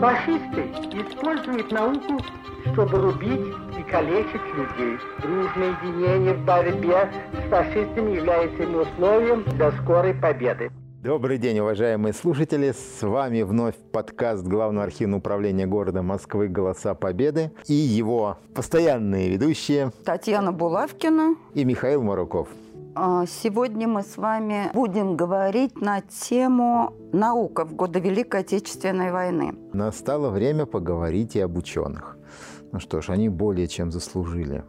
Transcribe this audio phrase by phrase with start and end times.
[0.00, 2.22] Фашисты используют науку,
[2.72, 4.96] чтобы рубить и калечить людей.
[5.20, 10.70] Дружное единение в борьбе с фашистами является условием для скорой победы.
[11.02, 12.70] Добрый день, уважаемые слушатели!
[12.70, 19.90] С вами вновь подкаст Главного архивного управления города Москвы «Голоса Победы» и его постоянные ведущие
[20.04, 22.48] Татьяна Булавкина и Михаил Маруков.
[22.94, 29.54] А, сегодня мы с вами будем говорить на тему наука в годы Великой Отечественной войны.
[29.72, 32.16] Настало время поговорить и об ученых.
[32.72, 34.64] Ну что ж, они более чем заслужили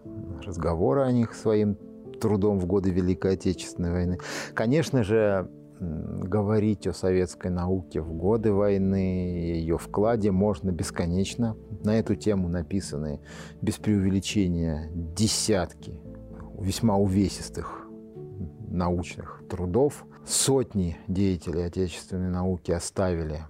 [0.45, 1.77] разговоры о них своим
[2.21, 4.19] трудом в годы Великой Отечественной войны.
[4.53, 5.49] Конечно же,
[5.79, 11.55] говорить о советской науке в годы войны, ее вкладе можно бесконечно.
[11.83, 13.21] На эту тему написаны
[13.61, 15.99] без преувеличения десятки
[16.59, 17.78] весьма увесистых
[18.69, 20.05] научных трудов.
[20.25, 23.41] Сотни деятелей отечественной науки оставили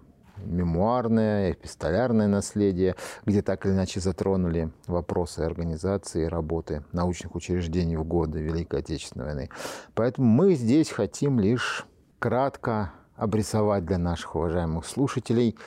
[0.45, 2.95] мемуарное, эпистолярное наследие,
[3.25, 9.25] где так или иначе затронули вопросы организации и работы научных учреждений в годы Великой Отечественной
[9.25, 9.49] войны.
[9.95, 11.85] Поэтому мы здесь хотим лишь
[12.19, 15.57] кратко обрисовать для наших уважаемых слушателей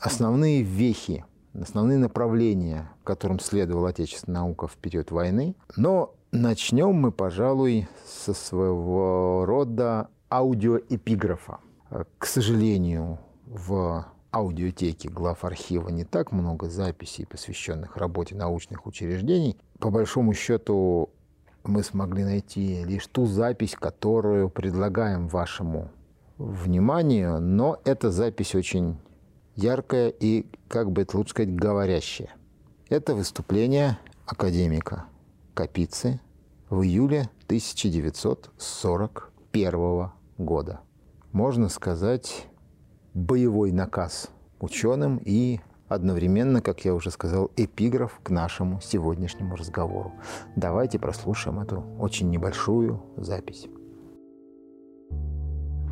[0.00, 1.24] основные вехи,
[1.54, 5.54] основные направления, которым следовала отечественная наука в период войны.
[5.76, 11.60] Но Начнем мы, пожалуй, со своего рода аудиоэпиграфа.
[12.18, 19.56] К сожалению, в аудиотеке глав архива не так много записей, посвященных работе научных учреждений.
[19.78, 21.08] По большому счету,
[21.64, 25.90] мы смогли найти лишь ту запись, которую предлагаем вашему
[26.36, 28.98] вниманию, но эта запись очень
[29.54, 32.28] яркая и, как бы это лучше сказать, говорящая.
[32.90, 35.06] Это выступление академика
[35.54, 36.20] Капицы
[36.70, 40.80] в июле 1941 года.
[41.32, 42.46] Можно сказать,
[43.14, 50.14] боевой наказ ученым и одновременно, как я уже сказал, эпиграф к нашему сегодняшнему разговору.
[50.56, 53.68] Давайте прослушаем эту очень небольшую запись.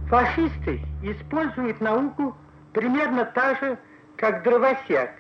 [0.09, 2.35] Фашисты используют науку
[2.73, 3.79] примерно так же,
[4.17, 5.11] как дровосек,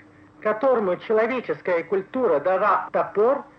[0.40, 3.44] которому человеческая культура дала топор–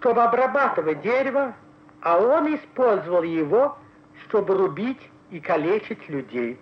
[0.00, 1.54] чтобы обрабатывать дерево,
[2.00, 3.76] а он использовал его,
[4.24, 6.58] чтобы рубить и калечить людей.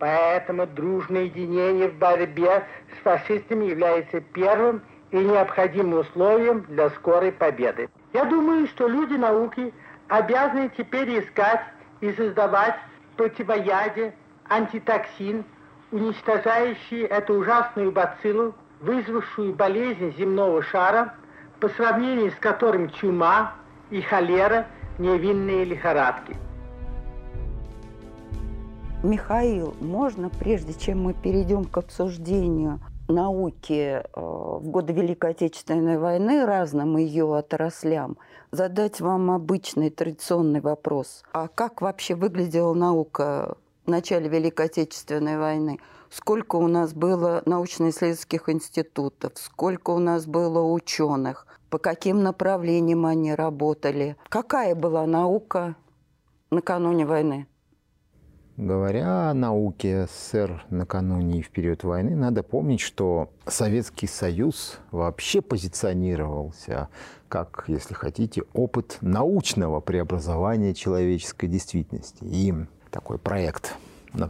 [0.00, 4.82] Поэтому дружное единение в борьбе с фашистами является первым
[5.12, 7.88] и необходимым условием для скорой победы.
[8.12, 9.72] Я думаю, что люди науки
[10.08, 11.62] обязаны теперь искать
[12.00, 12.74] и создавать
[13.16, 14.12] противоядие,
[14.48, 15.44] антитоксин,
[15.92, 21.14] уничтожающий эту ужасную бациллу, вызвавшую болезнь земного шара–
[21.62, 23.54] по сравнению с которым чума
[23.90, 24.66] и холера–
[24.98, 26.36] невинные лихорадки.
[29.04, 36.44] Михаил, можно, прежде чем мы перейдем к обсуждению науки э, в годы Великой Отечественной войны
[36.46, 38.18] разным ее отраслям,
[38.50, 41.22] задать вам обычный традиционный вопрос.
[41.32, 43.56] А как вообще выглядела наука
[43.86, 45.78] в начале Великой Отечественной войны?
[46.10, 53.34] Сколько у нас было научно-исследовательских институтов, сколько у нас было ученых, по каким направлениям они
[53.34, 55.74] работали, какая была наука
[56.50, 57.46] накануне войны?
[58.58, 65.40] Говоря о науке СССР накануне и в период войны, надо помнить, что Советский Союз вообще
[65.40, 66.90] позиционировался
[67.28, 72.22] как, если хотите, опыт научного преобразования человеческой действительности.
[72.22, 72.52] И
[72.90, 73.76] такой проект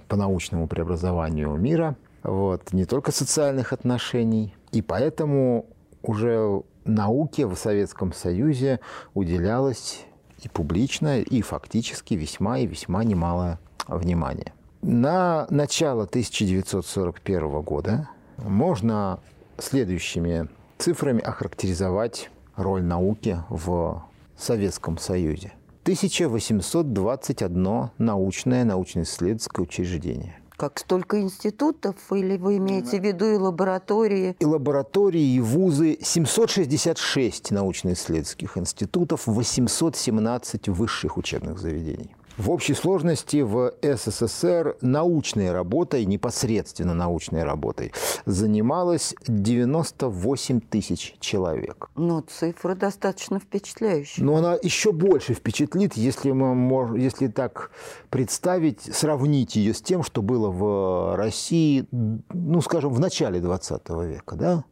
[0.06, 4.54] по научному преобразованию мира, вот, не только социальных отношений.
[4.70, 5.66] И поэтому
[6.02, 8.81] уже науке в Советском Союзе
[9.15, 10.04] уделялось
[10.43, 14.53] и публично, и фактически весьма и весьма немало внимания.
[14.82, 19.20] На начало 1941 года можно
[19.59, 20.48] следующими
[20.78, 24.03] цифрами охарактеризовать роль науки в
[24.37, 25.53] Советском Союзе.
[25.82, 30.41] 1821 научное научно-исследовательское учреждение.
[30.62, 34.37] Как столько институтов, или вы имеете в виду и лаборатории?
[34.38, 35.99] И лаборатории, и вузы.
[36.00, 42.14] 766 научно-исследовательских институтов, 817 высших учебных заведений.
[42.38, 47.93] В общей сложности в СССР научной работой, непосредственно научной работой,
[48.25, 51.90] занималось 98 тысяч человек.
[51.94, 54.25] Ну, цифра достаточно впечатляющая.
[54.25, 57.70] Но она еще больше впечатлит, если, мы, если так
[58.08, 64.37] представить, сравнить ее с тем, что было в России, ну, скажем, в начале 20 века.
[64.37, 64.64] Да?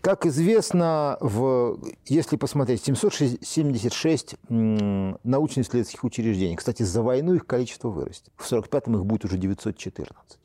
[0.00, 6.56] Как известно, в, если посмотреть, 776 научно-исследовательских учреждений.
[6.56, 8.30] Кстати, за войну их количество вырастет.
[8.36, 10.38] В 1945-м их будет уже 914.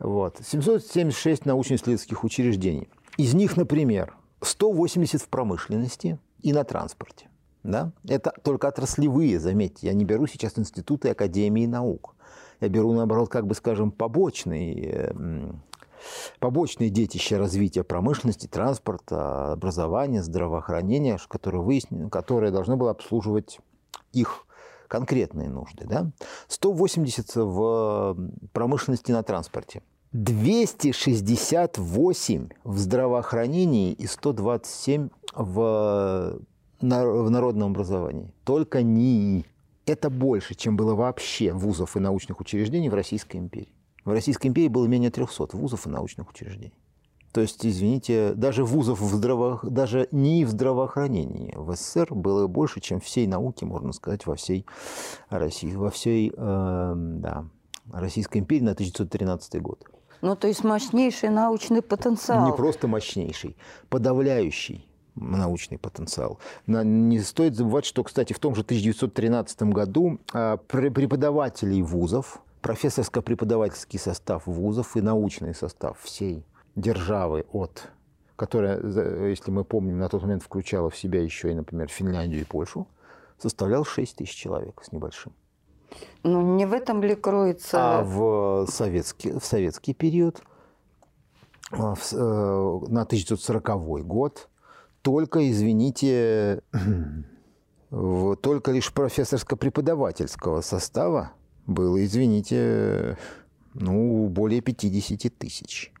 [0.00, 0.38] Вот.
[0.44, 2.88] 776 научно-исследовательских учреждений.
[3.16, 7.28] Из них, например, 180 в промышленности и на транспорте.
[7.62, 7.92] Да?
[8.06, 9.86] Это только отраслевые, заметьте.
[9.86, 12.14] Я не беру сейчас институты Академии наук.
[12.60, 15.14] Я беру, наоборот, как бы, скажем, побочные,
[16.38, 23.60] побочные детища развития промышленности, транспорта, образования, здравоохранения, которые, выяснены, которые должны было обслуживать
[24.12, 24.46] их
[24.88, 25.86] конкретные нужды.
[25.86, 26.10] Да?
[26.48, 28.16] 180 в
[28.52, 29.82] промышленности на транспорте.
[30.12, 36.40] 268 в здравоохранении и 127 в,
[36.80, 38.32] в народном образовании.
[38.44, 39.46] Только НИИ.
[39.86, 43.72] Это больше, чем было вообще вузов и научных учреждений в Российской империи.
[44.10, 46.74] В Российской империи было менее 300 вузов и научных учреждений.
[47.32, 49.60] То есть, извините, даже вузов в здраво...
[49.62, 54.66] даже не в здравоохранении в СССР было больше, чем всей науки, можно сказать, во всей
[55.28, 57.44] России, во всей э, да,
[57.92, 59.84] Российской империи на 1913 год.
[60.22, 62.46] Ну, то есть мощнейший научный потенциал.
[62.46, 63.56] Не просто мощнейший,
[63.90, 66.40] подавляющий научный потенциал.
[66.66, 74.46] Не стоит забывать, что, кстати, в том же 1913 году а, преподавателей вузов, профессорско-преподавательский состав
[74.46, 76.44] вузов и научный состав всей
[76.76, 77.90] державы от
[78.40, 78.80] которая,
[79.28, 82.88] если мы помним, на тот момент включала в себя еще и, например, Финляндию и Польшу,
[83.36, 85.34] составлял 6 тысяч человек с небольшим.
[86.22, 87.98] Ну, не в этом ли кроется...
[87.98, 90.40] А в советский, в советский период,
[91.70, 92.16] а, в, э,
[92.88, 94.48] на 1940 год,
[95.02, 96.62] только, извините,
[97.90, 101.32] только лишь профессорско-преподавательского состава
[101.70, 103.16] было, извините,
[103.74, 105.92] ну, более 50 тысяч.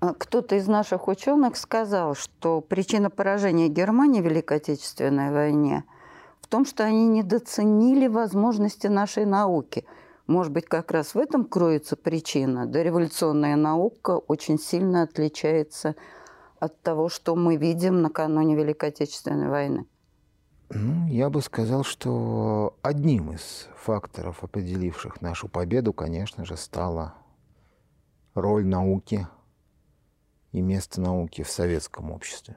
[0.00, 5.84] А кто-то из наших ученых сказал, что причина поражения Германии в Великой Отечественной войне
[6.40, 9.84] в том, что они недооценили возможности нашей науки.
[10.26, 12.66] Может быть, как раз в этом кроется причина.
[12.66, 15.94] Дореволюционная наука очень сильно отличается
[16.58, 19.86] от того, что мы видим накануне Великой Отечественной войны.
[20.74, 27.14] Ну, я бы сказал, что одним из факторов, определивших нашу победу, конечно же, стала
[28.34, 29.26] роль науки–
[30.52, 32.56] и место науки в советском обществе.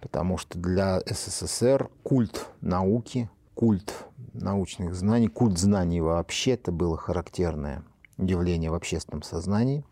[0.00, 3.92] Потому что для СССР культ науки, культ
[4.32, 7.84] научных знаний, культ знаний вообще это было характерное
[8.16, 9.84] явление в общественном сознании.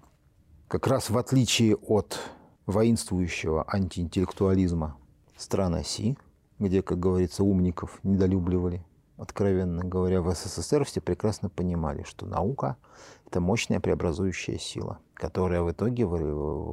[0.68, 2.18] Как раз в отличие от
[2.66, 4.96] воинствующего антиинтеллектуализма
[5.36, 6.16] стран оси,
[6.62, 8.84] где, как говорится, умников недолюбливали,
[9.16, 12.76] откровенно говоря, в СССР все прекрасно понимали, что наука–
[13.26, 16.04] это мощная преобразующая сила– которая в итоге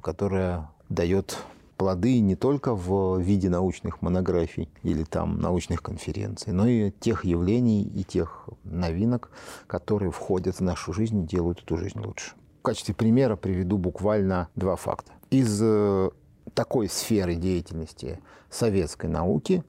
[0.01, 1.37] которая дает
[1.77, 7.83] плоды не только в виде научных монографий или там научных конференций, но и тех явлений
[7.83, 9.29] и тех новинок,
[9.67, 12.31] которые входят в нашу жизнь и делают эту жизнь лучше.
[12.61, 15.11] В качестве примера приведу буквально два факта.
[15.29, 16.09] Из э,
[16.53, 18.19] такой сферы деятельности
[18.49, 19.63] советской науки,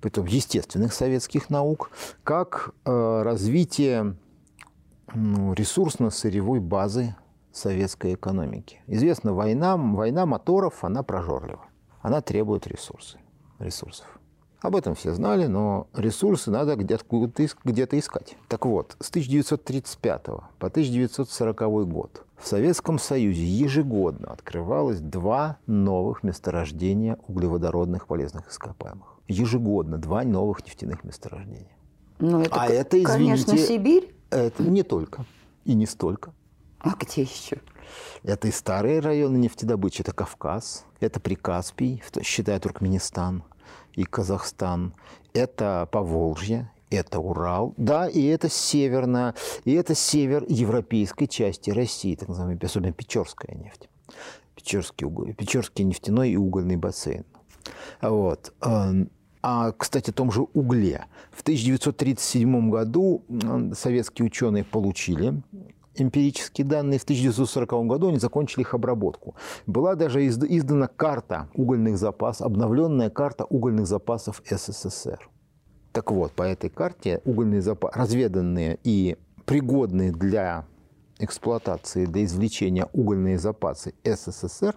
[0.00, 1.90] притом естественных советских наук,
[2.22, 4.16] как э, развитие
[5.14, 7.14] ну, ресурсно-сырьевой базы
[7.52, 8.82] советской экономики.
[8.86, 11.66] Известно, война, война моторов, она прожорлива.
[12.02, 13.18] Она требует ресурсы,
[13.58, 14.06] ресурсов.
[14.64, 17.04] Об этом все знали, но ресурсы надо где-то
[17.64, 18.34] где искать.
[18.48, 20.24] Так вот, с 1935
[20.58, 29.18] по 1940 год в Советском Союзе ежегодно открывалось два новых месторождения углеводородных полезных ископаемых.
[29.28, 31.76] Ежегодно два новых нефтяных месторождения.
[32.18, 34.14] Ну, это, а это, извините, конечно, Сибирь?
[34.30, 35.26] Это не только
[35.66, 36.32] и не столько.
[36.78, 37.60] А где еще?
[38.22, 43.44] Это и старые районы нефтедобычи, это Кавказ, это Прикаспий, считая Туркменистан
[43.94, 44.94] и Казахстан,
[45.32, 52.28] это Поволжье, это Урал, да, и это северная, и это север европейской части России, так
[52.28, 53.88] называемая, особенно Печорская нефть.
[54.54, 57.24] Печорский, уголь, Печорский нефтяной и угольный бассейн.
[58.00, 58.52] Вот.
[58.60, 59.10] Эм,
[59.42, 61.06] а, кстати, о том же угле.
[61.30, 63.24] В 1937 году
[63.74, 65.42] советские ученые получили
[65.96, 66.98] эмпирические данные.
[66.98, 69.34] В 1940 году они закончили их обработку.
[69.66, 75.28] Была даже издана карта угольных запасов, обновленная карта угольных запасов СССР.
[75.92, 80.64] Так вот, по этой карте угольные запасы, разведанные и пригодные для
[81.18, 84.74] эксплуатации, для извлечения угольные запасы СССР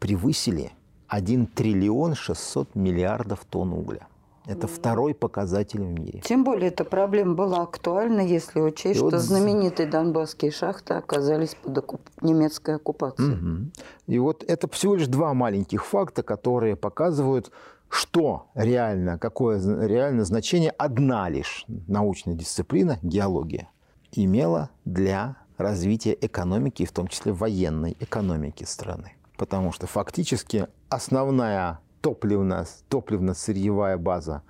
[0.00, 0.72] превысили
[1.06, 4.08] 1 триллион 600 миллиардов тонн угля.
[4.48, 6.22] Это второй показатель в мире.
[6.24, 9.20] Тем более эта проблема была актуальна, если учесть, и что вот...
[9.20, 12.00] знаменитые донбасские шахты оказались под оккуп...
[12.22, 13.34] немецкой оккупацией.
[13.34, 13.70] Угу.
[14.06, 17.50] И вот это всего лишь два маленьких факта, которые показывают,
[17.90, 23.68] что реально, какое реально значение одна лишь научная дисциплина, геология,
[24.12, 29.12] имела для развития экономики, в том числе военной экономики страны.
[29.36, 34.42] Потому что фактически основная топливно, топливно-сырьевая база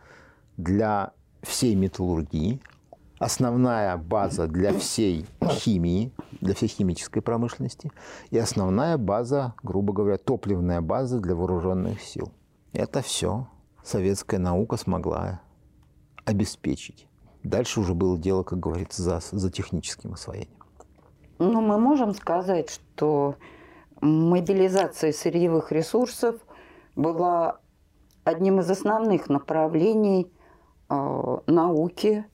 [0.57, 1.13] для
[1.43, 2.61] всей металлургии,
[3.19, 7.91] основная база для всей химии, для всей химической промышленности
[8.31, 12.33] и основная база, грубо говоря, топливная база для вооруженных сил.
[12.73, 13.49] Это все
[13.83, 15.41] советская наука смогла
[16.25, 17.07] обеспечить.
[17.43, 20.59] Дальше уже было дело, как говорится, за, за техническим освоением.
[21.39, 23.37] Ну, мы можем сказать, что
[24.01, 26.37] мобилизация сырьевых ресурсов
[26.99, 27.61] была
[28.25, 30.31] одним из основных направлений
[30.91, 32.27] э, науки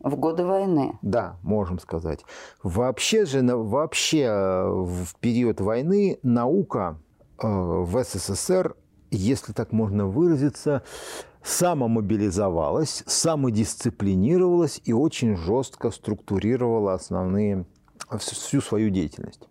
[0.00, 0.98] в годы войны.
[1.02, 2.24] Да, можем сказать.
[2.62, 6.98] Вообще же, вообще э, в период войны наука
[7.38, 8.74] э, в СССР,
[9.10, 10.82] если так можно выразиться,
[11.42, 17.66] самомобилизовалась, самодисциплинировалась и очень жестко структурировала основные,
[18.18, 19.48] всю свою деятельность.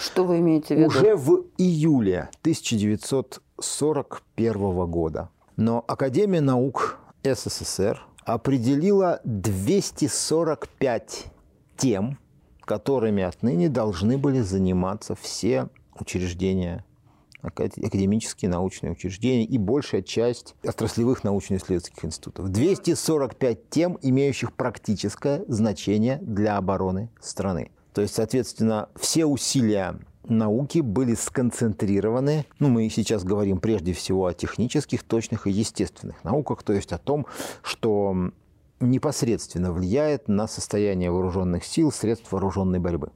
[0.00, 0.88] Что вы имеете в виду?
[0.88, 5.28] Уже в июле 1941 года.
[5.56, 11.26] Но Академия наук СССР определила 245
[11.76, 12.18] тем,
[12.62, 16.86] которыми отныне должны были заниматься все учреждения
[17.42, 22.50] академические научные учреждения и большая часть отраслевых научно-исследовательских институтов.
[22.50, 27.70] 245 тем, имеющих практическое значение для обороны страны.
[27.94, 34.34] То есть, соответственно, все усилия науки были сконцентрированы, ну, мы сейчас говорим прежде всего о
[34.34, 37.26] технических, точных и естественных науках, то есть о том,
[37.62, 38.30] что
[38.80, 43.10] непосредственно влияет на состояние вооруженных сил, средств вооруженной борьбы.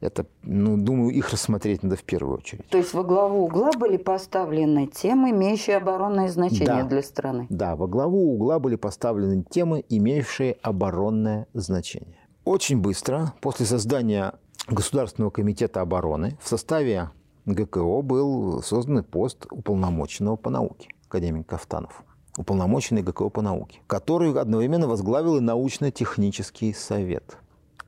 [0.00, 2.68] Это, ну, думаю, их рассмотреть надо в первую очередь.
[2.68, 7.46] То есть во главу угла были поставлены темы, имеющие оборонное значение да, для страны?
[7.50, 12.17] Да, во главу угла были поставлены темы, имеющие оборонное значение.
[12.48, 14.32] Очень быстро, после создания
[14.68, 17.10] Государственного комитета обороны, в составе
[17.44, 22.02] ГКО был создан пост уполномоченного по науке, академик Кафтанов
[22.38, 27.36] уполномоченный ГКО по науке, который одновременно возглавил и научно-технический совет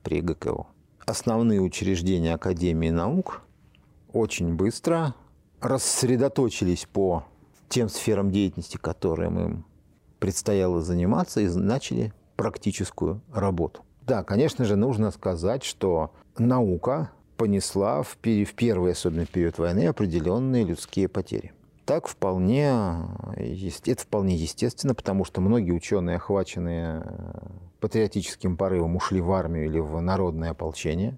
[0.02, 0.66] при ГКО
[1.06, 3.40] основные учреждения Академии наук
[4.12, 5.14] очень быстро
[5.62, 7.24] рассредоточились по
[7.70, 9.64] тем сферам деятельности, которым им
[10.18, 13.84] предстояло заниматься, и начали практическую работу.
[14.10, 21.06] Да, конечно же, нужно сказать, что наука понесла в, первый, особенно период войны, определенные людские
[21.06, 21.52] потери.
[21.84, 22.72] Так вполне,
[23.36, 27.04] это вполне естественно, потому что многие ученые, охваченные
[27.78, 31.16] патриотическим порывом ушли в армию или в народное ополчение.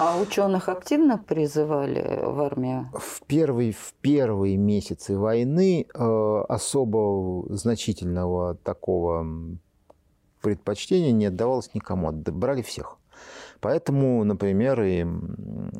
[0.00, 2.90] А ученых активно призывали в армию?
[2.92, 9.24] В первые, в первые месяцы войны э, особо значительного такого
[10.46, 12.98] предпочтения не отдавалось никому, брали всех.
[13.60, 15.04] Поэтому, например, и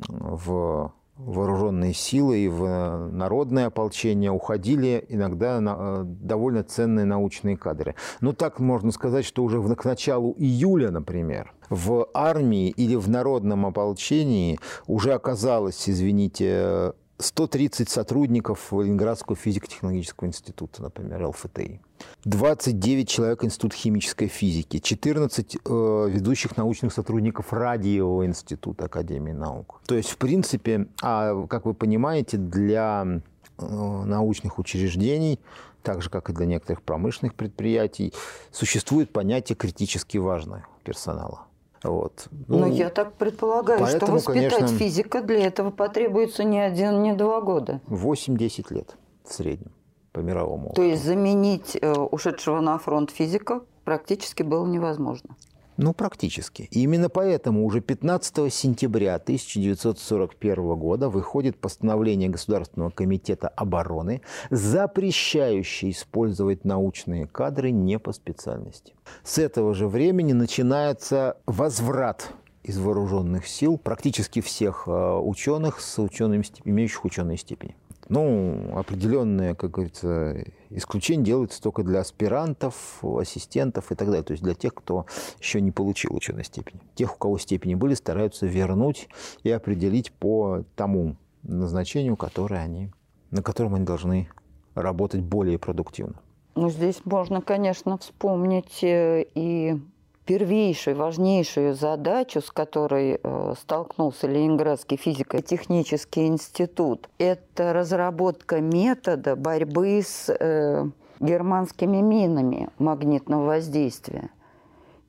[0.09, 7.95] в вооруженные силы и в народное ополчение уходили иногда на, э, довольно ценные научные кадры.
[8.21, 13.67] Но так можно сказать, что уже к началу июля, например, в армии или в народном
[13.67, 14.59] ополчении
[14.89, 21.81] уже оказалось, извините, 130 сотрудников Ленинградского физико-технологического института, например, ЛФТИ.
[22.25, 29.81] 29 человек Институт химической физики, 14 э, ведущих научных сотрудников Радиового института Академии наук.
[29.87, 33.23] То есть, в принципе, а, как вы понимаете, для
[33.59, 33.65] э,
[34.05, 35.41] научных учреждений,
[35.83, 38.13] так же, как и для некоторых промышленных предприятий,
[38.51, 41.46] существует понятие критически важного персонала.
[41.89, 42.29] Вот.
[42.49, 47.03] Ну, Но я так предполагаю, поэтому, что воспитать конечно, физика для этого потребуется не один,
[47.03, 47.81] не два года.
[47.87, 49.73] 8-10 лет в среднем
[50.13, 50.73] по мировому.
[50.75, 55.37] То есть заменить э, ушедшего на фронт физика практически было невозможно.
[55.77, 56.69] Ну, практически.
[56.71, 66.65] И именно поэтому уже 15 сентября 1941 года выходит постановление Государственного комитета обороны, запрещающее использовать
[66.65, 68.95] научные кадры не по специальности.
[69.23, 76.45] С этого же времени начинается возврат из вооруженных сил практически всех э, ученых с учеными,
[76.65, 77.77] имеющих ученые степени.
[78.09, 84.23] Ну, определенные, как говорится, исключения делаются только для аспирантов, ассистентов и так далее.
[84.23, 85.07] То есть для тех, кто
[85.41, 86.81] еще не получил ученой степени.
[86.95, 89.09] Тех, у кого степени были, стараются вернуть
[89.43, 92.93] и определить по тому назначению, которое они,
[93.31, 94.29] на котором они должны
[94.75, 96.21] работать более продуктивно.
[96.55, 99.81] Ну, здесь можно, конечно, вспомнить э, и
[100.27, 110.29] первейшую, важнейшую задачу, с которой э, столкнулся Ленинградский физико-технический институт, это разработка метода борьбы с
[110.29, 110.85] э,
[111.21, 114.31] германскими минами магнитного воздействия.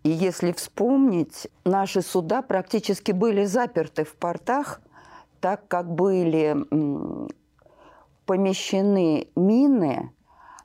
[0.04, 4.80] И если вспомнить, наши суда практически были заперты в портах,
[5.42, 6.56] так как были
[8.26, 10.12] помещены мины,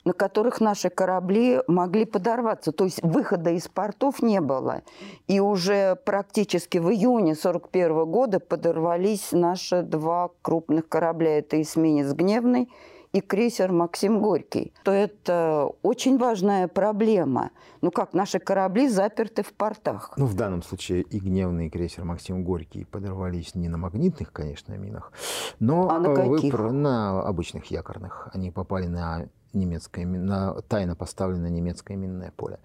[0.05, 2.71] на которых наши корабли могли подорваться.
[2.71, 4.81] То есть выхода из портов не было.
[5.27, 11.37] И уже практически в июне 1941 года подорвались наши два крупных корабля.
[11.39, 12.69] Это эсминец «Гневный»
[13.13, 17.51] и крейсер «Максим Горький», то это очень важная проблема.
[17.81, 20.13] Ну как, наши корабли заперты в портах.
[20.17, 25.13] Ну, в данном случае и гневный крейсер «Максим Горький» подорвались не на магнитных, конечно, минах,
[25.59, 26.53] но а на, каких?
[26.53, 28.29] Вы, на обычных якорных.
[28.33, 32.59] Они попали на немецкое, на тайно поставленное немецкое минное поле.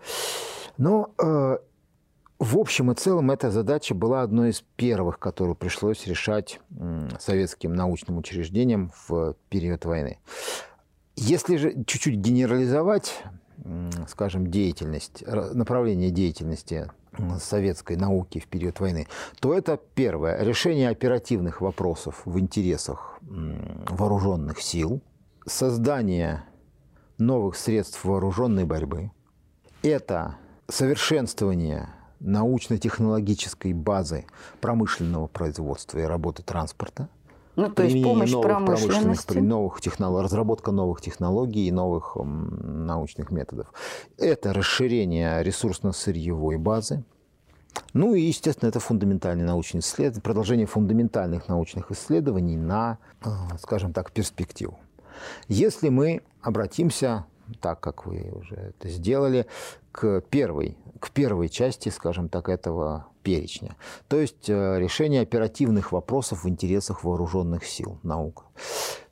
[0.78, 1.58] Но э,
[2.38, 6.60] в общем и целом эта задача была одной из первых, которую пришлось решать
[7.18, 10.18] советским научным учреждениям в период войны.
[11.16, 13.24] Если же чуть-чуть генерализовать,
[14.06, 16.90] скажем, деятельность, направление деятельности
[17.40, 19.08] советской науки в период войны,
[19.40, 25.02] то это первое– решение оперативных вопросов в интересах вооруженных сил,
[25.44, 26.44] создание
[27.18, 29.10] новых средств вооруженной борьбы,
[29.82, 30.36] это
[30.68, 31.88] совершенствование
[32.20, 34.24] научно-технологической базы
[34.60, 37.08] промышленного производства и работы транспорта.
[37.56, 39.38] Ну, то есть помощь новых промышленности.
[39.38, 43.72] Новых технолог, разработка новых технологий и новых м, научных методов.
[44.16, 47.02] Это расширение ресурсно-сырьевой базы.
[47.94, 53.28] Ну и, естественно, это фундаментальные научные исследования, продолжение фундаментальных научных исследований на, э,
[53.60, 54.78] скажем так, перспективу.
[55.48, 57.26] Если мы обратимся
[57.60, 59.46] так как вы уже это сделали,
[59.92, 63.76] к первой, к первой части, скажем так, этого перечня.
[64.08, 68.44] То есть э, решение оперативных вопросов в интересах вооруженных сил, наука.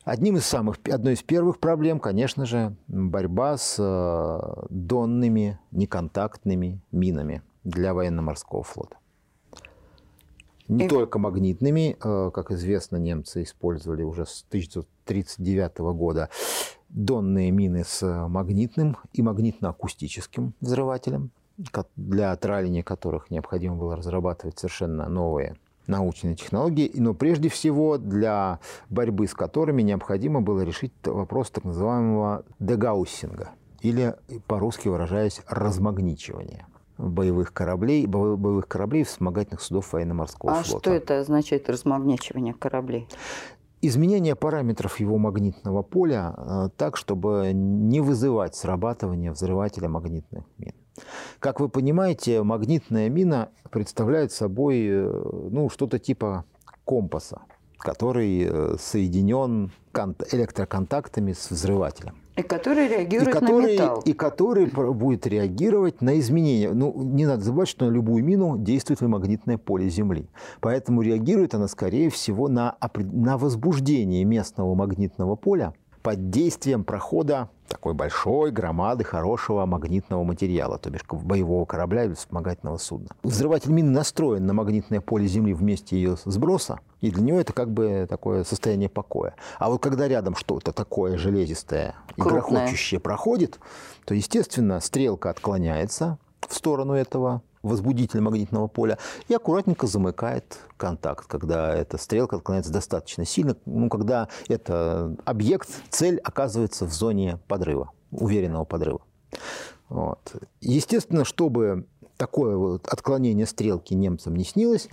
[0.05, 7.43] Одним из самых, одной из первых проблем, конечно же, борьба с э, донными неконтактными минами
[7.65, 8.97] для военно-морского флота.
[10.69, 10.89] Не И...
[10.89, 16.31] только магнитными, э, как известно, немцы использовали уже с 1939 года
[16.89, 21.31] донные мины с магнитным и магнитно-акустическим взрывателем,
[21.97, 28.59] для траления которых необходимо было разрабатывать совершенно новые научные технологии, но прежде всего для
[28.91, 34.15] борьбы с которыми необходимо было решить вопрос так называемого дегауссинга, или,
[34.49, 36.67] по-русски выражаясь, размагничивания
[36.99, 40.77] боевых кораблей, боевых кораблей вспомогательных судов военно-морского а флота.
[40.77, 43.07] А что это означает, размагничивание кораблей?
[43.83, 50.73] изменение параметров его магнитного поля э, так, чтобы не вызывать срабатывание взрывателя магнитных мин.
[51.39, 56.45] Как вы понимаете, магнитная мина представляет собой э, ну, что-то типа
[56.85, 57.43] компаса,
[57.79, 59.73] который э, соединен
[60.33, 62.17] электроконтактами с взрывателем.
[62.37, 64.03] И который реагирует и который, на металл.
[64.05, 66.71] И который будет реагировать на изменения.
[66.71, 70.29] Ну, не надо забывать, что на любую мину действует магнитное поле Земли.
[70.61, 77.95] Поэтому реагирует она, скорее всего, на, на возбуждение местного магнитного поля под действием прохода такой
[77.95, 83.09] большой громады хорошего магнитного материала, то бишь боевого корабля или вспомогательного судна.
[83.23, 87.53] Взрыватель мины настроен на магнитное поле Земли в месте ее сброса, и для него это
[87.53, 89.35] как бы такое состояние покоя.
[89.59, 93.59] А вот когда рядом что-то такое железистое и грохочущее проходит,
[94.05, 98.99] то, естественно, стрелка отклоняется в сторону этого возбудитель магнитного поля
[99.29, 106.19] и аккуратненько замыкает контакт, когда эта стрелка отклоняется достаточно сильно, ну, когда это объект, цель
[106.19, 109.01] оказывается в зоне подрыва, уверенного подрыва.
[109.89, 110.35] Вот.
[110.61, 114.89] Естественно, чтобы такое вот отклонение стрелки немцам не снилось,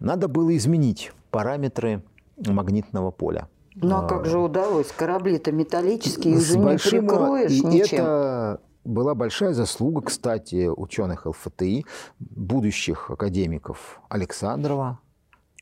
[0.00, 2.02] надо было изменить параметры
[2.36, 3.48] магнитного поля.
[3.74, 4.88] Ну а как же удалось?
[4.88, 7.98] Корабли-то металлические, уже не прикроешь и ничем.
[7.98, 11.84] Это была большая заслуга, кстати, ученых ЛФТИ,
[12.18, 14.98] будущих академиков Александрова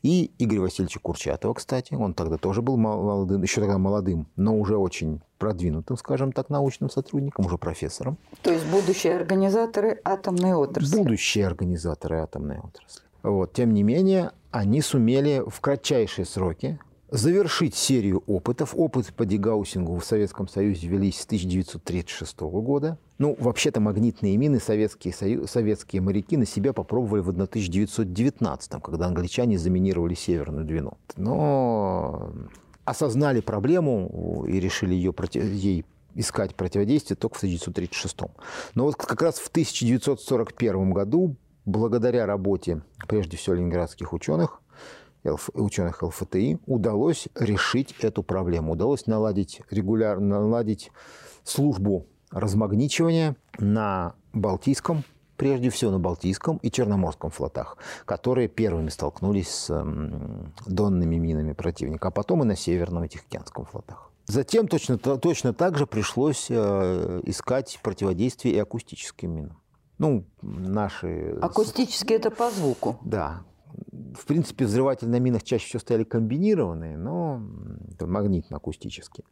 [0.01, 1.93] и Игоря Васильевича Курчатова, кстати.
[1.93, 6.89] Он тогда тоже был молодым, еще тогда молодым, но уже очень продвинутым, скажем так, научным
[6.89, 8.17] сотрудником, уже профессором.
[8.41, 10.97] То есть будущие организаторы атомной отрасли.
[10.97, 13.01] Будущие организаторы атомной отрасли.
[13.23, 13.53] Вот.
[13.53, 16.79] Тем не менее, они сумели в кратчайшие сроки
[17.11, 18.73] завершить серию опытов.
[18.75, 22.97] Опыты по дегауссингу в Советском Союзе велись с 1936 года.
[23.17, 25.13] Ну, вообще-то магнитные мины советские,
[25.45, 30.97] советские моряки на себя попробовали в 1919, когда англичане заминировали Северную Двину.
[31.17, 32.31] Но
[32.85, 38.17] осознали проблему и решили ее, ей искать противодействие только в 1936.
[38.73, 44.61] Но вот как раз в 1941 году, благодаря работе, прежде всего, ленинградских ученых,
[45.23, 48.73] ученых ЛФТИ удалось решить эту проблему.
[48.73, 50.91] Удалось наладить регулярно наладить
[51.43, 55.03] службу размагничивания на Балтийском
[55.41, 59.85] прежде всего на Балтийском и Черноморском флотах, которые первыми столкнулись с
[60.67, 64.11] донными минами противника, а потом и на Северном и Тихоокеанском флотах.
[64.27, 69.57] Затем точно, точно так же пришлось э, искать противодействие и акустическим минам.
[69.97, 71.35] Ну, наши...
[71.41, 72.99] Акустические– это по звуку?
[73.03, 73.41] Да.
[74.13, 77.41] В принципе, взрыватели на минах чаще всего стояли комбинированные, но
[77.99, 79.25] магнитно-акустические.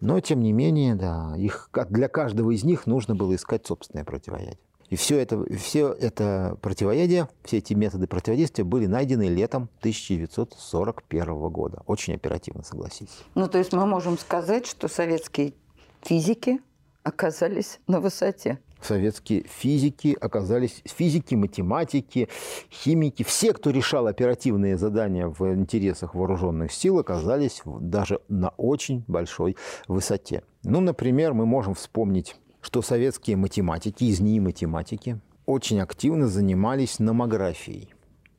[0.00, 4.58] Но, тем не менее, да, их, для каждого из них нужно было искать собственное противоядие.
[4.92, 11.82] И все это, все это противоядие, все эти методы противодействия были найдены летом 1941 года.
[11.86, 13.24] Очень оперативно, согласитесь.
[13.34, 15.54] Ну, то есть мы можем сказать, что советские
[16.02, 16.60] физики
[17.04, 22.28] оказались на высоте советские физики оказались, физики, математики,
[22.70, 29.56] химики, все, кто решал оперативные задания в интересах вооруженных сил, оказались даже на очень большой
[29.88, 30.42] высоте.
[30.64, 37.92] Ну, например, мы можем вспомнить, что советские математики, из НИИ математики, очень активно занимались номографией,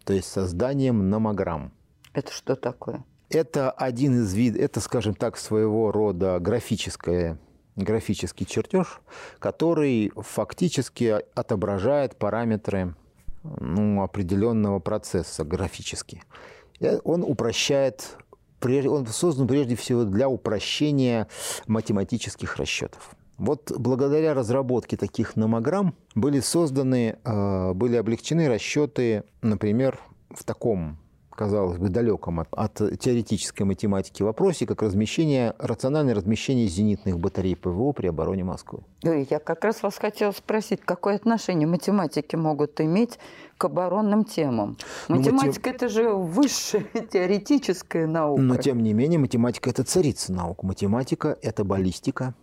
[0.06, 1.74] то есть созданием номограмм.
[2.14, 3.04] Это что такое?
[3.30, 7.40] Это один из видов, это, скажем так, своего рода графическое
[7.76, 9.02] графический чертеж,
[9.40, 12.96] который фактически отображает параметры
[13.44, 16.24] ну, определенного процесса графически.
[17.04, 18.18] Он упрощает,
[18.62, 21.28] он создан прежде всего для упрощения
[21.68, 23.16] математических расчетов.
[23.38, 30.98] Вот благодаря разработке таких номограмм были созданы, э, были облегчены расчеты, например, в таком
[31.36, 37.92] казалось бы, далеком от, от теоретической математики вопросе, как размещение, рациональное размещение зенитных батарей ПВО
[37.92, 38.84] при обороне Москвы.
[39.02, 43.20] Я как раз вас хотела спросить, какое отношение математики могут иметь
[43.58, 44.78] к оборонным темам?
[45.08, 48.42] Ну, математика ну,– это же высшая теоретическая наука.
[48.42, 50.64] Но, тем не менее, математика– это царица наук.
[50.64, 52.36] Математика– это баллистика,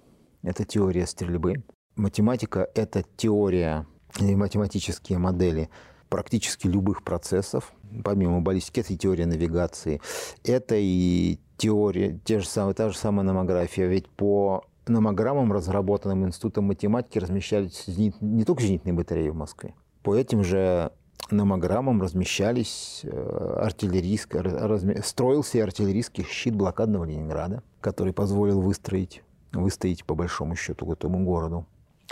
[0.43, 1.63] это теория стрельбы.
[1.97, 3.87] Математика– это теория
[4.19, 5.71] и математические модели
[6.11, 7.73] практически любых процессов,
[8.05, 10.03] помимо баллистики, это и теория навигации,
[10.45, 13.87] это и теория, те же самые, та же самая номография.
[13.87, 19.75] Ведь по номограммам, разработанным Институтом математики, размещались зенит, не только зенитные батареи в Москве.
[20.03, 20.91] По этим же
[21.31, 30.05] номограммам размещались э, артиллерийские, разми, строился и артиллерийский щит блокадного Ленинграда, который позволил выстроить, выстоять
[30.05, 31.67] по большому счету этому городу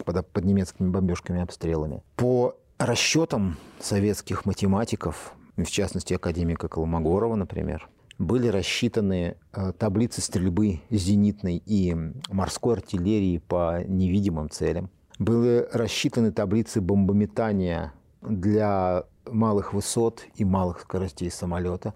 [0.05, 2.03] под, под немецкими бомбежками обстрелами.
[2.17, 7.89] По расчетам советских математиков, в частности академика Колмогорова, например,
[8.19, 11.95] были рассчитаны э, таблицы стрельбы зенитной и
[12.29, 14.91] морской артиллерии по невидимым целям.
[15.19, 21.95] Были рассчитаны таблицы бомбометания для малых высот и малых скоростей самолета.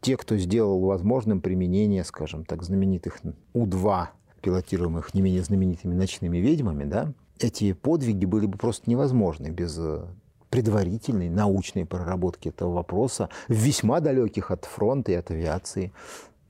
[0.00, 3.20] Те, кто сделал возможным применение, скажем так, знаменитых
[3.52, 4.08] У-2,
[4.42, 10.04] пилотируемых не менее знаменитыми ночными ведьмами, да, эти подвиги были бы просто невозможны без э,
[10.52, 15.92] предварительной научной проработки этого вопроса в весьма далеких от фронта и от авиации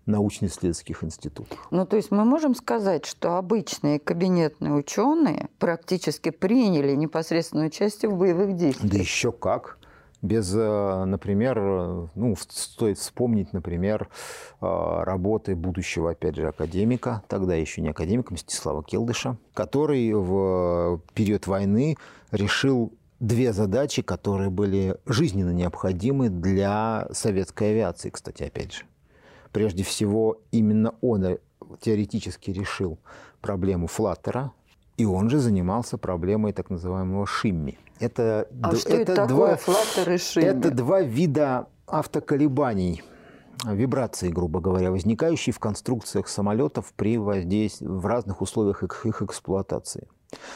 [0.07, 1.57] научно-исследовательских институтах.
[1.71, 8.19] Ну, то есть мы можем сказать, что обычные кабинетные ученые практически приняли непосредственное участие в
[8.19, 8.93] боевых действиях.
[8.93, 9.79] Да еще как.
[10.21, 11.61] Без, э, например,
[12.17, 14.09] ну, стоит вспомнить, например,
[14.61, 14.67] э,
[15.05, 21.97] работы будущего, опять же, академика, тогда еще не академика, Мстислава Келдыша, который в период войны
[22.33, 28.83] решил две задачи, которые были жизненно необходимы для советской авиации, кстати, опять же.
[29.53, 31.39] Прежде всего, именно он
[31.81, 32.99] теоретически решил
[33.41, 34.53] проблему флаттера,
[34.97, 37.79] и он же занимался проблемой так называемого шимми.
[38.01, 40.47] Это, а д- что это, это два, и шимми?
[40.47, 43.03] Это два вида автоколебаний,
[43.65, 50.09] вибрации, грубо говоря, возникающие в конструкциях самолетов при воздействии в разных условиях их, их эксплуатации.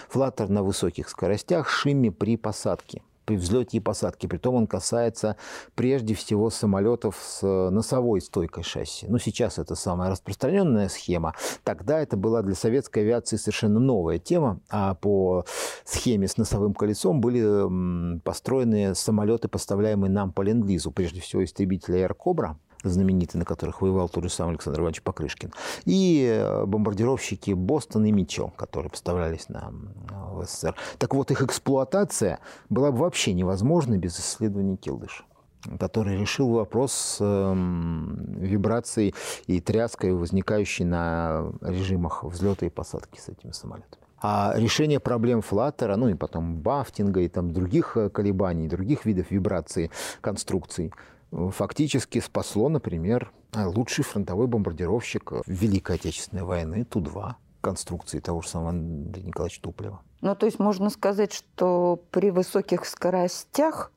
[0.08, 4.28] Флаттер на высоких скоростях, шимми при посадке при взлете и посадке.
[4.28, 5.36] Притом он касается
[5.74, 9.06] прежде всего самолетов с носовой стойкой шасси.
[9.08, 11.34] Ну, сейчас это самая распространенная схема.
[11.64, 14.60] Тогда это была для советской авиации совершенно новая тема.
[14.70, 15.44] А по
[15.84, 20.92] схеме с носовым колесом были построены самолеты, поставляемые нам по ленд-лизу.
[20.92, 22.54] Прежде всего истребители Air Cobra
[22.90, 25.52] знаменитые, на которых воевал тот же самый Александр Иванович Покрышкин,
[25.84, 29.72] и э, бомбардировщики Бостон и Митчелл, которые поставлялись на,
[30.32, 30.74] в СССР.
[30.98, 35.24] Так вот, их эксплуатация была бы вообще невозможна без исследований Келдыша
[35.80, 37.54] который решил вопрос с э,
[38.38, 39.14] вибрацией
[39.46, 44.06] и тряской, возникающей на режимах взлета и посадки с этими самолетами.
[44.20, 49.30] А решение проблем флаттера, ну и потом бафтинга и там других э, колебаний, других видов
[49.30, 50.92] вибрации конструкций
[51.30, 59.26] фактически спасло, например, лучший фронтовой бомбардировщик Великой Отечественной войны Ту-2, конструкции того же самого Андрея
[59.26, 60.00] Николаевича Туполева.
[60.20, 63.92] Ну, то есть можно сказать, что при высоких скоростях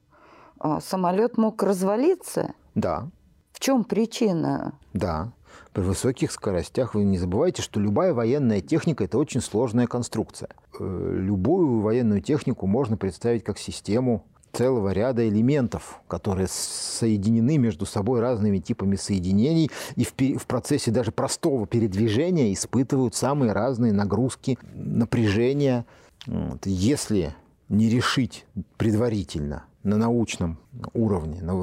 [0.59, 2.53] а, самолет мог развалиться?
[2.75, 3.09] Да.
[3.53, 4.73] В чем причина?
[4.93, 5.31] Да.
[5.73, 10.49] При высоких скоростях вы не забывайте, что любая военная техника– это очень сложная конструкция.
[10.79, 18.19] Э, любую военную технику можно представить как систему целого ряда элементов, которые соединены между собой
[18.19, 25.85] разными типами соединений и в, в процессе даже простого передвижения испытывают самые разные нагрузки, напряжения.
[26.25, 26.65] Вот.
[26.65, 27.35] Если
[27.69, 28.45] не решить
[28.77, 30.57] предварительно на научном
[30.93, 31.53] уровне, на,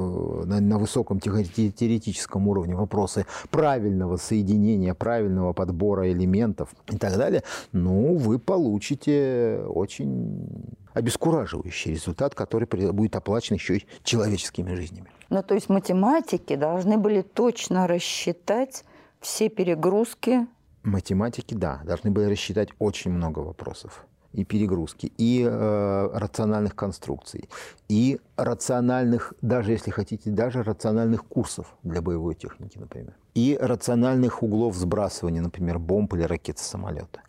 [0.45, 8.15] на, на высоком теоретическом уровне вопросы правильного соединения, правильного подбора элементов и так далее, ну,
[8.15, 10.49] вы получите очень
[10.97, 15.07] обескураживающий результат, который будет оплачен еще и человеческими жизнями.
[15.29, 18.83] Ну, то есть математики должны были точно рассчитать
[19.19, 20.47] все перегрузки?
[20.83, 27.49] Математики, да, должны были рассчитать очень много вопросов и перегрузки, и э, рациональных конструкций,
[27.89, 34.75] и рациональных, даже если хотите, даже рациональных курсов для боевой техники, например, и рациональных углов
[34.75, 37.21] сбрасывания, например, бомб или ракет с самолета,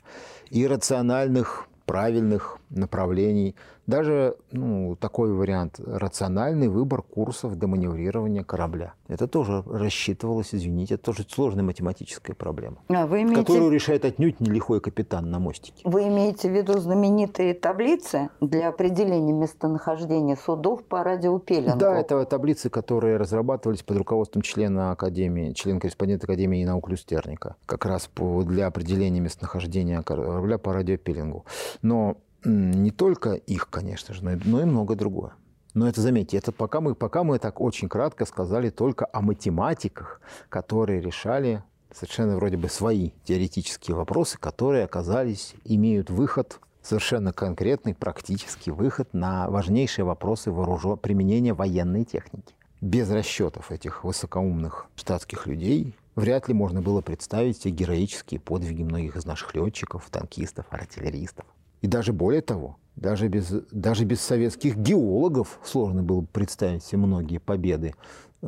[0.50, 3.54] и рациональных правильных направлений.
[3.86, 8.92] Даже ну, такой вариант– рациональный выбор курсов до маневрирования корабля.
[9.08, 13.40] Это тоже рассчитывалось, извините, это тоже сложная математическая проблема, а вы имеете...
[13.40, 15.80] которую решает отнюдь не лихой капитан на мостике.
[15.84, 21.78] Вы имеете в виду знаменитые таблицы для определения местонахождения судов по радиопеленгу?
[21.78, 28.06] Да, это таблицы, которые разрабатывались под руководством члена Академии, член-корреспондент Академии наук Люстерника, как раз
[28.06, 31.46] по, для определения местонахождения корабля по радиопеленгу.
[31.80, 35.32] Но не только их, конечно же, но и, но и много другое.
[35.74, 40.20] Но это, заметьте, это пока мы, пока мы так очень кратко сказали только о математиках,
[40.48, 48.70] которые решали совершенно вроде бы свои теоретические вопросы, которые оказались, имеют выход, совершенно конкретный практический
[48.70, 50.96] выход на важнейшие вопросы вооружен...
[50.96, 52.54] применения военной техники.
[52.80, 59.16] Без расчетов этих высокоумных штатских людей вряд ли можно было представить все героические подвиги многих
[59.16, 61.46] из наших летчиков, танкистов, артиллеристов.
[61.80, 67.38] И даже более того, даже без, даже без советских геологов сложно было представить все многие
[67.38, 67.94] победы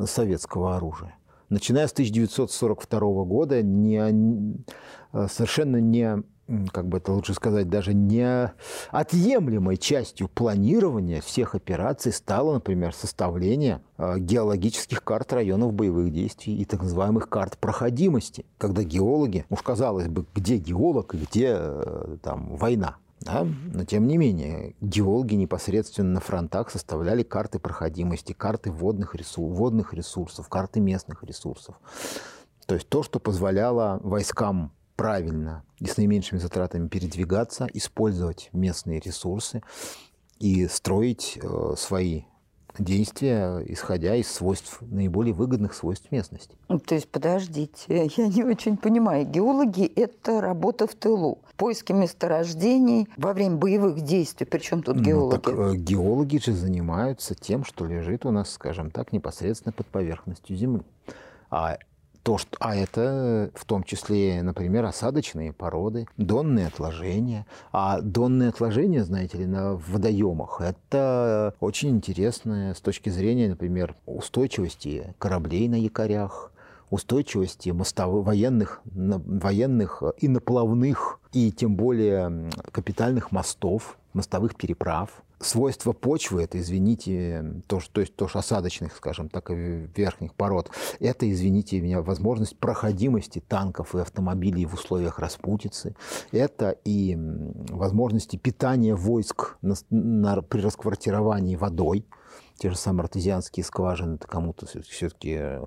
[0.05, 1.15] советского оружия.
[1.49, 4.57] Начиная с 1942 года не,
[5.27, 6.23] совершенно не,
[6.71, 8.53] как бы это лучше сказать, даже не
[8.89, 16.65] отъемлемой частью планирования всех операций стало, например, составление э, геологических карт районов боевых действий и
[16.65, 22.55] так называемых карт проходимости, когда геологи, уж казалось бы, где геолог и где э, там
[22.55, 23.47] война, да?
[23.73, 29.93] Но тем не менее, геологи непосредственно на фронтах составляли карты проходимости, карты водных, ресурсов, водных
[29.93, 31.75] ресурсов, карты местных ресурсов.
[32.65, 39.61] То есть то, что позволяло войскам правильно и с наименьшими затратами передвигаться, использовать местные ресурсы
[40.39, 42.23] и строить э, свои
[42.77, 46.55] действия, исходя из свойств, наиболее выгодных свойств местности.
[46.69, 49.25] Ну, то есть, подождите, я не очень понимаю.
[49.25, 51.39] Геологи– это работа в тылу.
[51.57, 54.45] Поиски месторождений во время боевых действий.
[54.45, 55.35] Причем тут геологи?
[55.35, 59.87] Ну, так, э, геологи же занимаются тем, что лежит у нас, скажем так, непосредственно под
[59.87, 60.83] поверхностью Земли.
[61.49, 61.77] А
[62.23, 67.45] то, что, а это в том числе, например, осадочные породы, донные отложения.
[67.71, 75.13] А донные отложения, знаете ли, на водоемах, это очень интересно с точки зрения, например, устойчивости
[75.17, 76.51] кораблей на якорях,
[76.89, 86.43] устойчивости мостовых, военных, военных и наплавных, и тем более капитальных мостов, мостовых переправ свойства почвы,
[86.43, 92.01] это, извините, то, то есть тоже осадочных, скажем так, и верхних пород, это, извините меня,
[92.01, 95.95] возможность проходимости танков и автомобилей в условиях распутицы,
[96.31, 97.17] это и
[97.69, 102.05] возможности питания войск на, на, при расквартировании водой,
[102.57, 105.63] те же самые артезианские скважины, это кому-то все-таки э,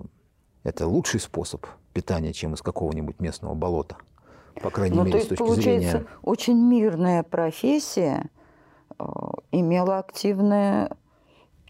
[0.62, 3.96] это лучший способ питания, чем из какого-нибудь местного болота.
[4.62, 6.06] По крайней ну, мере, то есть, с точки получается, зрения...
[6.22, 8.30] очень мирная профессия,
[9.52, 10.96] имела активное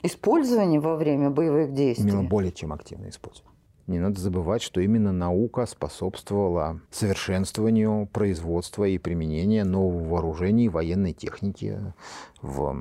[0.03, 2.11] использование во время боевых действий.
[2.11, 3.55] Имела более чем активное использование.
[3.87, 11.13] Не надо забывать, что именно наука способствовала совершенствованию производства и применения нового вооружения и военной
[11.13, 11.79] техники
[12.41, 12.75] в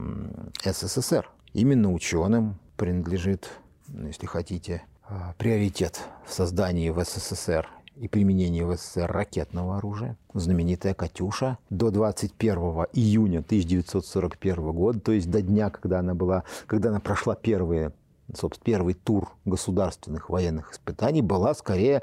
[0.63, 1.29] СССР.
[1.51, 3.49] Именно ученым принадлежит,
[3.89, 10.17] ну, если хотите, э, приоритет в создании в СССР и применении в СССР ракетного оружия.
[10.33, 12.55] Знаменитая «Катюша» до 21
[12.93, 17.91] июня 1941 года, то есть до дня, когда она, была, когда она прошла первые,
[18.33, 22.01] собственно, первый тур государственных военных испытаний, была скорее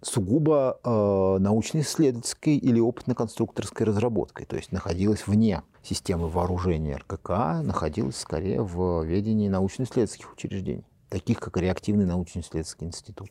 [0.00, 8.62] сугубо э, научно-исследовательской или опытно-конструкторской разработкой, то есть находилась вне системы вооружения РКК, находилась скорее
[8.62, 13.30] в ведении научно-исследовательских учреждений таких как реактивный научно-исследовательский институт.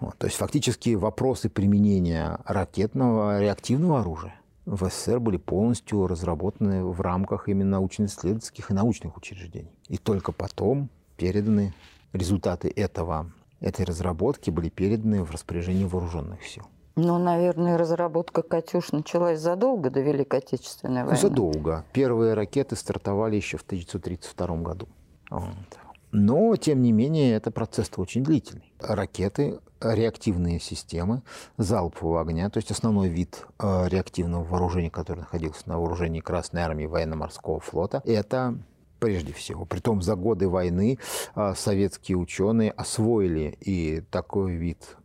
[0.00, 0.16] Вот.
[0.18, 4.34] То есть фактически вопросы применения ракетного реактивного оружия
[4.66, 9.72] в СССР были полностью разработаны в рамках именно научно-исследовательских и научных учреждений.
[9.88, 11.74] И только потом переданы
[12.12, 16.64] результаты этого, этой разработки были переданы в распоряжение вооруженных сил.
[16.96, 21.16] Ну, наверное, разработка «Катюш» началась задолго до Великой Отечественной войны.
[21.16, 21.84] Задолго.
[21.92, 24.88] Первые ракеты стартовали еще в 1932 году.
[25.30, 25.79] Вот.
[26.12, 28.72] Но, тем не менее, это процесс очень длительный.
[28.80, 31.22] Ракеты, реактивные системы
[31.56, 36.86] залпового огня, то есть основной вид э, реактивного вооружения, который находился на вооружении Красной Армии
[36.86, 38.58] военно-морского флота, это
[38.98, 39.64] прежде всего.
[39.64, 40.98] Притом за годы войны
[41.34, 44.96] э, советские ученые освоили и такой вид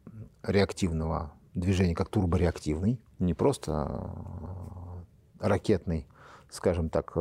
[0.43, 4.01] реактивного движения, как турбореактивный, не просто
[5.41, 6.07] э, ракетный,
[6.49, 7.15] скажем так,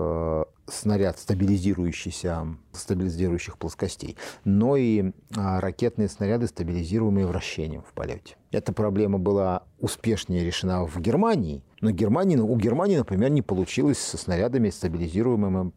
[0.66, 8.37] снаряд стабилизирующийся, стабилизирующих плоскостей, но и а, ракетные снаряды, стабилизируемые вращением в полете.
[8.50, 14.16] Эта проблема была успешнее решена в Германии, но Германии, у Германии, например, не получилось со
[14.16, 15.72] снарядами, стабилизируемыми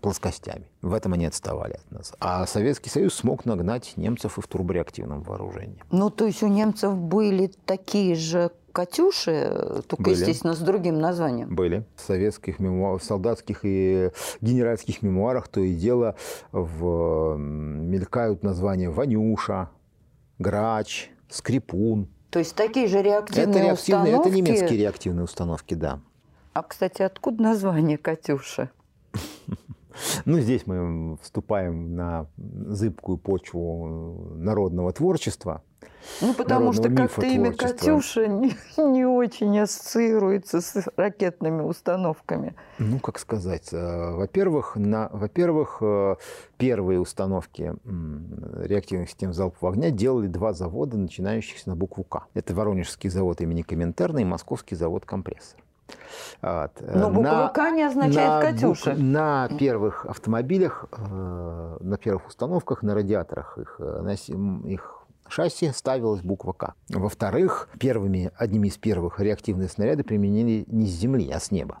[0.00, 0.66] плоскостями.
[0.82, 2.12] В этом они отставали от нас.
[2.20, 5.82] А Советский Союз смог нагнать немцев и в турбореактивном вооружении.
[5.90, 10.14] Ну, то есть у немцев были такие же «Катюши», только, Были.
[10.14, 11.54] естественно, с другим названием.
[11.54, 11.84] Были.
[11.96, 16.16] В советских мемуарах, солдатских и генеральских мемуарах то и дело
[16.52, 17.36] в...
[17.36, 19.70] мелькают названия «Ванюша»,
[20.38, 22.08] «Грач», «Скрипун».
[22.30, 24.28] То есть такие же реактивные это реактивные, установки?
[24.28, 26.00] Это немецкие реактивные установки, да.
[26.52, 28.70] А, кстати, откуда название «Катюша»?
[30.24, 35.62] Ну, здесь мы вступаем на зыбкую почву народного творчества.
[36.20, 42.54] Ну, потому что как-то имя Катюша не, не очень ассоциируется с ракетными установками.
[42.78, 43.68] Ну, как сказать.
[43.72, 46.16] Э, во-первых, на, во-первых, э,
[46.56, 47.74] первые установки
[48.64, 52.26] реактивных систем залпового огня делали два завода, начинающихся на букву К.
[52.34, 55.60] Это Воронежский завод имени Коминтерна и Московский завод «Компрессор».
[56.42, 56.70] Вот.
[56.80, 58.90] Но буква на, К не означает на, «Катюша».
[58.90, 64.98] Бук, на первых автомобилях, э, на первых установках, на радиаторах их, на, их
[65.28, 66.74] шасси ставилась буква К.
[66.88, 71.78] Во-вторых, первыми, одними из первых реактивные снаряды применили не с земли, а с неба.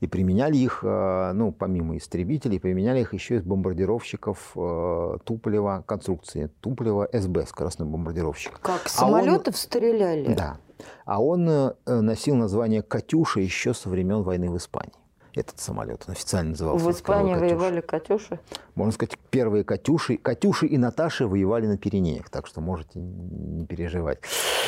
[0.00, 6.50] И применяли их, э, ну, помимо истребителей, применяли их еще из бомбардировщиков э, Туполева, конструкции
[6.60, 8.58] Туполева СБ, скоростной бомбардировщик.
[8.60, 10.34] Как, самолетов а он, стреляли?
[10.34, 10.56] Да.
[11.04, 14.92] А он э, носил название «Катюша» еще со времен войны в Испании
[15.34, 16.04] этот самолет.
[16.06, 16.84] Он официально назывался.
[16.84, 18.40] В Испании воевали «Катюши»?
[18.74, 20.16] Можно сказать, первые «Катюши».
[20.16, 24.18] «Катюши» и «Наташи» воевали на Пиренеях, так что можете не переживать.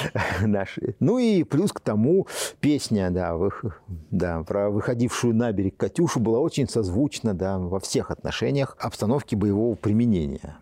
[0.41, 0.97] Наши.
[1.01, 2.27] Ну и плюс к тому
[2.61, 3.51] песня, да, вы,
[4.11, 9.75] да, про выходившую на берег «Катюшу» была очень созвучна да, во всех отношениях обстановки боевого
[9.75, 10.57] применения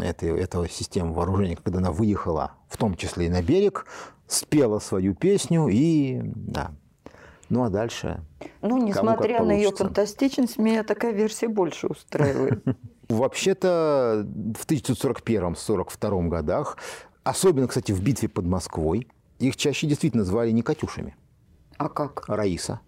[0.00, 3.86] этой, этого системы вооружения, когда она выехала, в том числе и на берег,
[4.26, 6.72] спела свою песню и да,
[7.48, 8.24] ну а дальше.
[8.60, 12.64] Ну, несмотря на ее фантастичность, меня такая версия больше устраивает.
[13.08, 14.26] Вообще-то
[14.58, 16.76] в 1941-1942 годах,
[17.22, 21.14] особенно, кстати, в битве под Москвой, их чаще действительно звали не «Катюшами».
[21.76, 22.28] А как?
[22.28, 22.80] Раиса.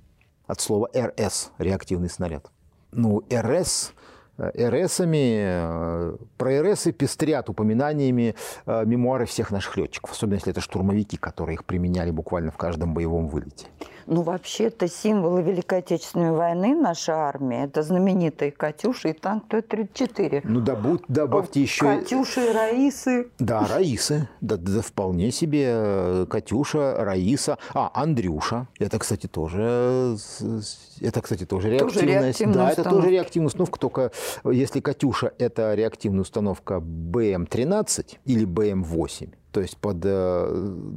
[0.46, 2.50] От слова «РС»– реактивный снаряд.
[2.90, 3.92] Ну, РС
[4.38, 8.34] РСами, э, про РСы пестрят упоминаниями
[8.66, 12.94] э, мемуары всех наших летчиков, особенно если это штурмовики, которые их применяли буквально в каждом
[12.94, 13.66] боевом вылете.
[14.10, 20.40] Ну, вообще-то символы Великой Отечественной войны нашей армии– это знаменитые «Катюши» и танк Т-34.
[20.44, 21.84] Ну, да, будь, добавьте еще…
[21.84, 23.28] «Катюши» и «Раисы».
[23.38, 24.26] Да, «Раисы».
[24.40, 27.58] Да, да, вполне себе «Катюша», «Раиса».
[27.74, 28.66] А, «Андрюша».
[28.78, 30.16] Это, кстати, тоже…
[31.02, 32.32] Это, кстати, тоже реактивная.
[32.32, 34.12] Тоже да, это тоже реактивная установка, только
[34.50, 40.50] если «Катюша»– это реактивная установка БМ-13 или БМ-8, то есть под э,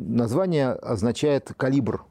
[0.07, 2.05] название означает калибр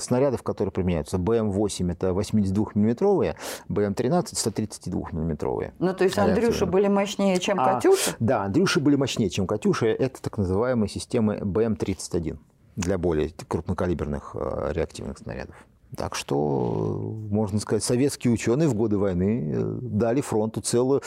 [0.00, 1.16] снарядов, которые применяются.
[1.16, 3.36] БМ-8 это 82-миллиметровые,
[3.68, 5.70] БМ-13 132-миллиметровые.
[5.78, 8.16] Ну, то есть Андрюши были мощнее, чем а, «Катюша»?
[8.18, 9.86] Да, Андрюши были мощнее, чем «Катюша».
[9.86, 12.38] Это так называемые системы БМ-31
[12.74, 15.54] для более крупнокалиберных э, реактивных снарядов.
[15.96, 21.02] Так что, можно сказать, советские ученые в годы войны э, дали фронту целую,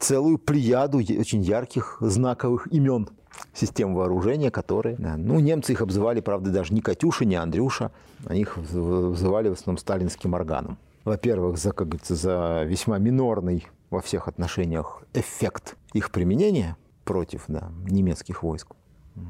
[0.00, 3.08] целую плеяду очень ярких, знаковых имен
[3.54, 4.96] систем вооружения, которые...
[4.98, 7.90] Ну, немцы их обзывали, правда, даже не Катюша, не Андрюша.
[8.26, 10.78] Они их вызывали в основном сталинским органом.
[11.04, 17.70] Во-первых, за, как говорится, за весьма минорный во всех отношениях эффект их применения против да,
[17.88, 18.68] немецких войск.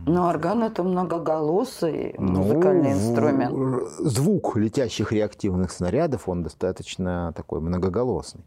[0.06, 3.54] Но орган это многоголосый ну, музыкальный инструмент.
[3.98, 8.44] Звук летящих реактивных снарядов, он достаточно такой многоголосный.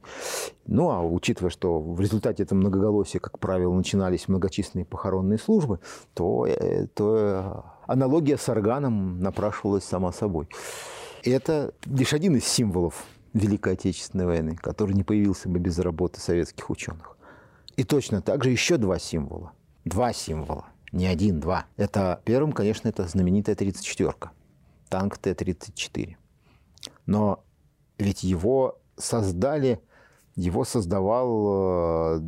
[0.66, 5.80] Ну, а учитывая, что в результате этого многоголосия, как правило, начинались многочисленные похоронные службы,
[6.14, 10.48] то, э, то аналогия с органом напрашивалась сама собой.
[11.24, 16.70] Это лишь один из символов Великой Отечественной войны, который не появился бы без работы советских
[16.70, 17.18] ученых.
[17.76, 19.52] И точно так же еще два символа.
[19.84, 21.66] Два символа не один, два.
[21.76, 24.32] Это первым, конечно, это знаменитая 34-ка,
[24.90, 26.16] танк Т-34.
[27.06, 27.44] Но
[27.98, 29.82] ведь его создали,
[30.36, 32.22] его создавал э,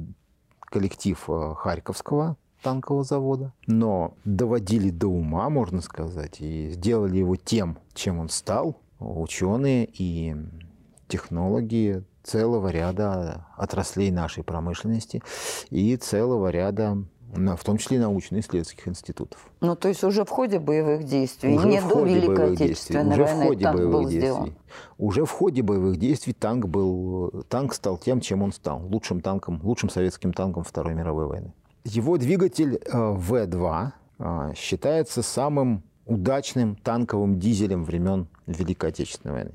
[0.59, 7.77] коллектив э, Харьковского танкового завода, но доводили до ума, можно сказать, и сделали его тем,
[7.93, 10.35] чем он стал, ученые и
[11.07, 15.21] технологи целого ряда отраслей нашей промышленности
[15.69, 16.97] и целого ряда
[17.33, 19.49] в том числе и научно-исследовательских институтов.
[19.61, 22.61] Ну, то есть уже в ходе боевых действий, уже не в до ходе Великой боевых
[22.61, 24.19] Отечественной войны уже в ходе танк боевых был действий.
[24.19, 24.55] сделан.
[24.97, 28.85] Уже в ходе боевых действий танк, был, танк стал тем, чем он стал.
[28.87, 31.53] Лучшим танком, лучшим советским танком Второй мировой войны.
[31.83, 39.51] Его двигатель э, В-2 э, считается самым удачным танковым дизелем времен Великой Отечественной войны.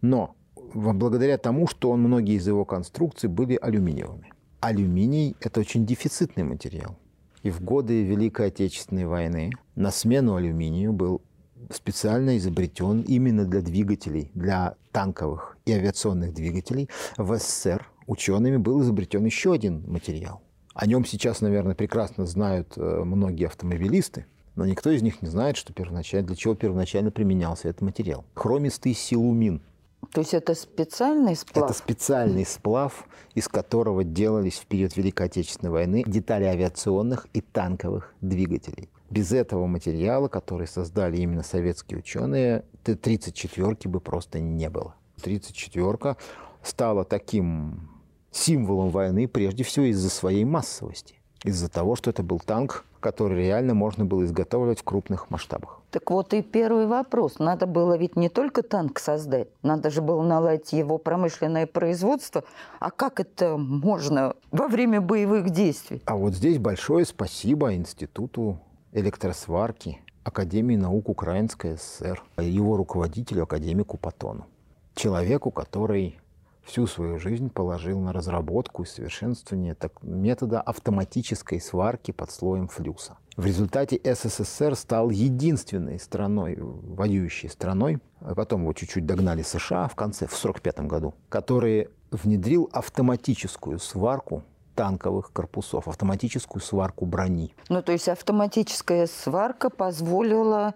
[0.00, 0.34] Но
[0.74, 4.32] благодаря тому, что он, многие из его конструкций были алюминиевыми.
[4.60, 6.96] Алюминий– это очень дефицитный материал.
[7.42, 11.22] И в годы Великой Отечественной войны на смену алюминию был
[11.70, 19.24] специально изобретен именно для двигателей, для танковых и авиационных двигателей в СССР учеными был изобретен
[19.24, 20.42] еще один материал.
[20.74, 25.56] О нем сейчас, наверное, прекрасно знают э, многие автомобилисты, но никто из них не знает,
[25.56, 28.24] что первоначально, для чего первоначально применялся этот материал.
[28.34, 29.62] Хромистый силумин–
[30.10, 31.70] то есть это специальный сплав?
[31.70, 38.14] Это специальный сплав, из которого делались в период Великой Отечественной войны детали авиационных и танковых
[38.20, 38.90] двигателей.
[39.10, 44.94] Без этого материала, который создали именно советские ученые, Т-34 бы просто не было.
[45.22, 46.16] 34
[46.62, 47.88] стала таким
[48.30, 53.74] символом войны прежде всего из-за своей массовости, из-за того, что это был танк, который реально
[53.74, 55.80] можно было изготавливать в крупных масштабах.
[55.90, 57.38] Так вот и первый вопрос.
[57.38, 62.44] Надо было ведь не только танк создать, надо же было наладить его промышленное производство.
[62.80, 66.00] А как это можно во время боевых действий?
[66.06, 68.58] А вот здесь большое спасибо Институту
[68.92, 74.46] электросварки Академии наук Украинской ССР, его руководителю, академику Патону.
[74.94, 76.20] Человеку, который
[76.64, 83.16] всю свою жизнь положил на разработку и совершенствование так, метода автоматической сварки под слоем флюса.
[83.36, 89.94] В результате СССР стал единственной страной, воюющей страной, а потом его чуть-чуть догнали США в
[89.94, 94.44] конце, в 1945 году, который внедрил автоматическую сварку
[94.74, 97.54] танковых корпусов, автоматическую сварку брони.
[97.68, 100.74] Ну, то есть автоматическая сварка позволила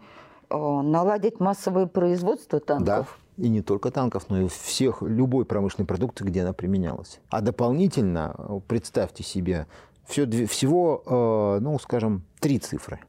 [0.48, 3.18] э, наладить массовое производство танков?
[3.36, 7.20] И не только танков, но и всех, любой промышленной продукции, где она применялась.
[7.28, 9.66] А дополнительно, представьте себе,
[10.06, 13.00] все, всего, э, ну, скажем, три цифры.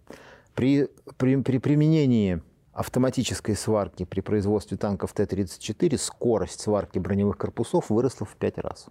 [0.53, 2.41] При, при, при применении
[2.77, 8.87] автоматической сварки при производстве танков Т-34 скорость сварки броневых корпусов выросла в пять раз.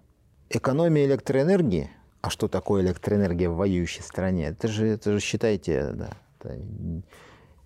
[0.51, 4.49] Экономия электроэнергии, а что такое электроэнергия в воюющей стране?
[4.49, 6.11] Это же, это же считайте, да,
[6.41, 6.59] это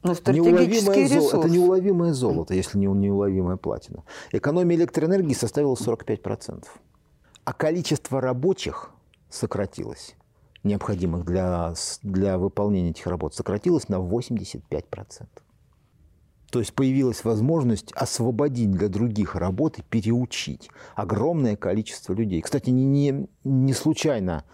[0.03, 4.05] ну, неуловимое, золото, это неуловимое золото, если не неуловимая платина.
[4.33, 6.65] Экономия электроэнергии составила 45%.
[7.45, 8.91] А количество рабочих
[9.29, 10.15] сократилось,
[10.63, 15.27] необходимых для, для выполнения этих работ, сократилось на 85%.
[16.51, 22.41] То есть появилась возможность освободить для других работ и переучить огромное количество людей.
[22.41, 24.45] Кстати, не, не, не случайно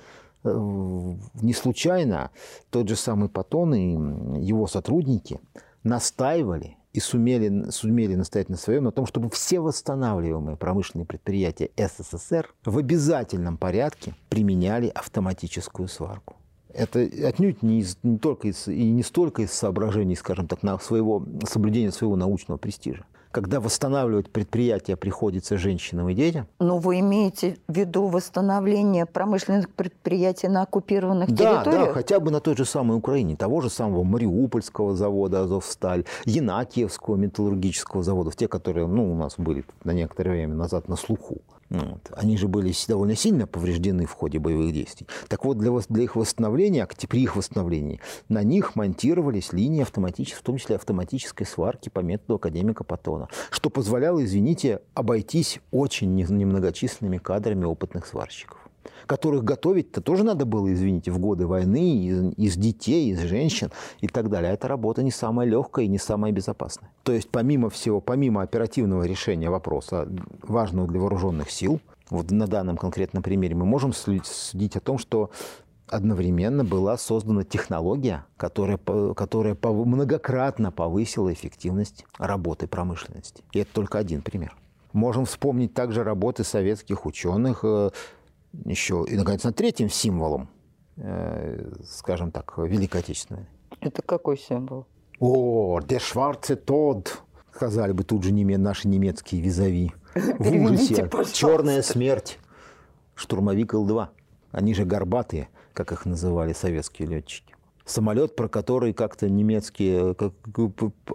[0.47, 2.31] не случайно
[2.71, 5.41] тот же самый Патон и его сотрудники
[5.83, 12.55] настаивали и сумели, сумели настоять на своем, на том, чтобы все восстанавливаемые промышленные предприятия СССР
[12.65, 16.37] в обязательном порядке применяли автоматическую сварку.
[16.73, 20.79] Это отнюдь не, из, не только из, и не столько из соображений, скажем так, на
[20.79, 23.05] своего, соблюдения своего научного престижа
[23.37, 26.47] когда восстанавливать предприятия приходится женщинам и детям.
[26.59, 31.89] Но вы имеете в виду восстановление промышленных предприятий на оккупированных да, территориях?
[31.89, 37.17] Да, хотя бы на той же самой Украине, того же самого Мариупольского завода «Азовсталь», Янакиевского
[37.17, 41.43] металлургического завода, те, которые ну, у нас были на некоторое время назад на слуху.
[41.69, 42.13] Вот.
[42.13, 45.07] Они же были довольно сильно повреждены в ходе боевых действий.
[45.29, 50.43] Так вот, для, для их восстановления, при их восстановлении, на них монтировались линии автоматической, в
[50.43, 57.65] том числе автоматической сварки по методу академика Патона, что позволяло, извините, обойтись очень немногочисленными кадрами
[57.65, 58.66] опытных сварщиков.
[59.07, 63.71] Которых готовить-то тоже надо было, извините, в годы войны, из, из детей, из женщин
[64.01, 64.51] и так далее.
[64.51, 66.91] А эта работа не самая легкая и не самая безопасная.
[67.03, 70.09] То есть помимо всего, помимо оперативного решения вопроса,
[70.43, 71.81] важного для вооруженных сил,
[72.11, 75.31] вот на данном конкретном примере мы можем судить о том, что
[75.89, 78.79] одновременно была создана технология, которая,
[79.15, 83.43] которая многократно повысила эффективность работы промышленности.
[83.53, 84.57] И это только один пример.
[84.93, 87.91] Можем вспомнить также работы советских ученых, э,
[88.65, 90.49] еще, и, наконец, над третьим символом,
[90.97, 93.47] э, скажем так, Великой Отечественной.
[93.81, 94.87] Это какой символ?
[95.19, 97.09] О, der schwarze Tod,
[97.55, 99.93] сказали бы тут же наши немецкие визави.
[100.15, 101.11] В ужасе.
[101.33, 102.39] Черная смерть.
[103.15, 104.09] Штурмовик Ил-2.
[104.53, 107.55] Они же горбатые, как их называли советские летчики.
[107.85, 110.33] Самолет, про который как-то немецкие, как,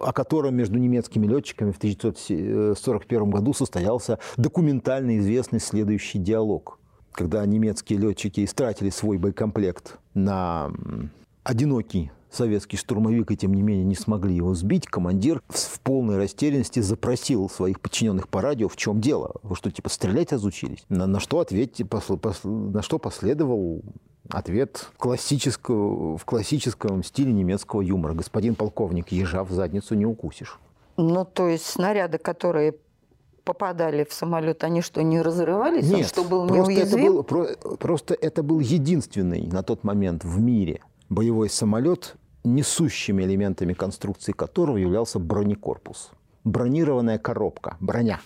[0.00, 6.78] о котором между немецкими летчиками в 1941 году состоялся документально известный следующий диалог–
[7.12, 10.70] когда немецкие летчики истратили свой боекомплект на
[11.44, 16.80] одинокий советский штурмовик и, тем не менее, не смогли его сбить, командир в полной растерянности
[16.80, 19.34] запросил своих подчиненных по радио, в чем дело?
[19.42, 20.84] Вы что, типа, стрелять разучились?
[20.88, 23.82] На, на, что, ответьте, посл, посл, на что последовал
[24.30, 28.14] ответ классического, в классическом стиле немецкого юмора.
[28.14, 30.58] Господин полковник, ежа в задницу не укусишь.
[30.96, 32.76] Ну, то есть снаряды, которые
[33.44, 35.88] попадали в самолет, они что, не разрывались?
[35.88, 37.04] Нет, Он что, был просто неуязвим?
[37.04, 43.22] Это был, про, просто это был единственный на тот момент в мире боевой самолет, несущими
[43.22, 46.10] элементами конструкции которого являлся бронекорпус.
[46.44, 48.20] Бронированная коробка, броня.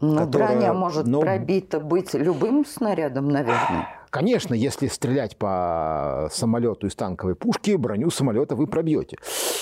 [0.00, 1.20] Но которая, броня может но...
[1.20, 3.97] пробита быть любым снарядом, наверное.
[4.10, 9.18] Конечно, если стрелять по самолету из танковой пушки, броню самолета вы пробьете,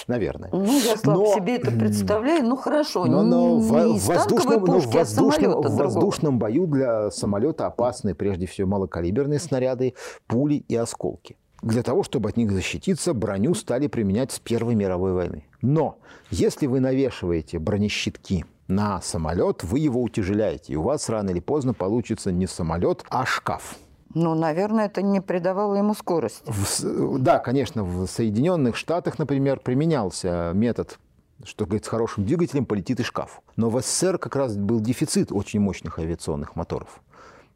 [0.06, 0.50] наверное.
[0.52, 2.44] Ну, я слабо но, себе это представляю.
[2.44, 6.38] Ну, хорошо, но, но не в, в воздушном, пушки, но в воздушном, а в воздушном
[6.38, 9.94] бою для самолета опасны прежде всего малокалиберные снаряды,
[10.26, 11.36] пули и осколки.
[11.62, 15.44] Для того, чтобы от них защититься, броню стали применять с Первой мировой войны.
[15.62, 15.98] Но
[16.30, 21.72] если вы навешиваете бронещитки на самолет, вы его утяжеляете, и у вас рано или поздно
[21.72, 23.76] получится не самолет, а шкаф.
[24.18, 26.42] Ну, наверное, это не придавало ему скорости.
[26.46, 30.98] В, да, конечно, в Соединенных Штатах, например, применялся метод
[31.44, 33.42] что, говорит, с хорошим двигателем полетит и шкаф.
[33.56, 37.02] Но в СССР как раз был дефицит очень мощных авиационных моторов.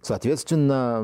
[0.02, 1.02] Соответственно,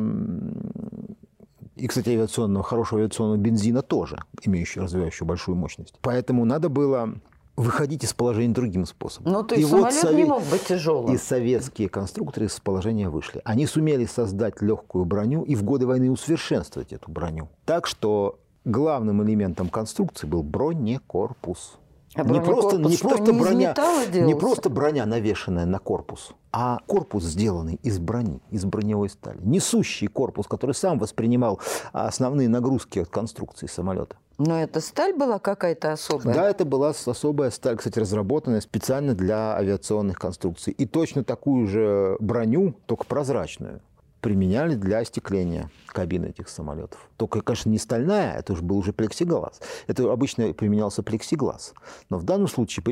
[1.74, 5.94] и, кстати, авиационного, хорошего авиационного бензина тоже, имеющего, развивающего большую мощность.
[6.02, 7.14] Поэтому надо было
[7.56, 9.32] выходить из положения другим способом.
[9.32, 10.16] Ну, то есть и самолет вот совет...
[10.16, 11.14] не мог быть тяжелым.
[11.14, 13.40] И советские конструкторы из положения вышли.
[13.44, 17.48] Они сумели создать легкую броню и в годы войны усовершенствовать эту броню.
[17.64, 21.78] Так что главным элементом конструкции был бронекорпус.
[22.16, 23.74] А не просто, не, просто не броня,
[24.12, 29.38] не просто броня, навешенная на корпус, а корпус, сделанный из брони, из броневой стали.
[29.42, 31.60] Несущий корпус, который сам воспринимал
[31.92, 34.16] основные нагрузки от конструкции самолета.
[34.38, 36.34] Но эта сталь была какая-то особая?
[36.34, 40.72] Да, это была особая сталь, кстати, разработанная специально для авиационных конструкций.
[40.72, 43.80] И точно такую же броню, только прозрачную,
[44.26, 46.98] применяли для остекления кабины этих самолетов.
[47.16, 49.60] Только, конечно, не стальная, это уже был уже плексиглаз.
[49.86, 51.74] Это обычно применялся плексиглаз.
[52.10, 52.82] Но в данном случае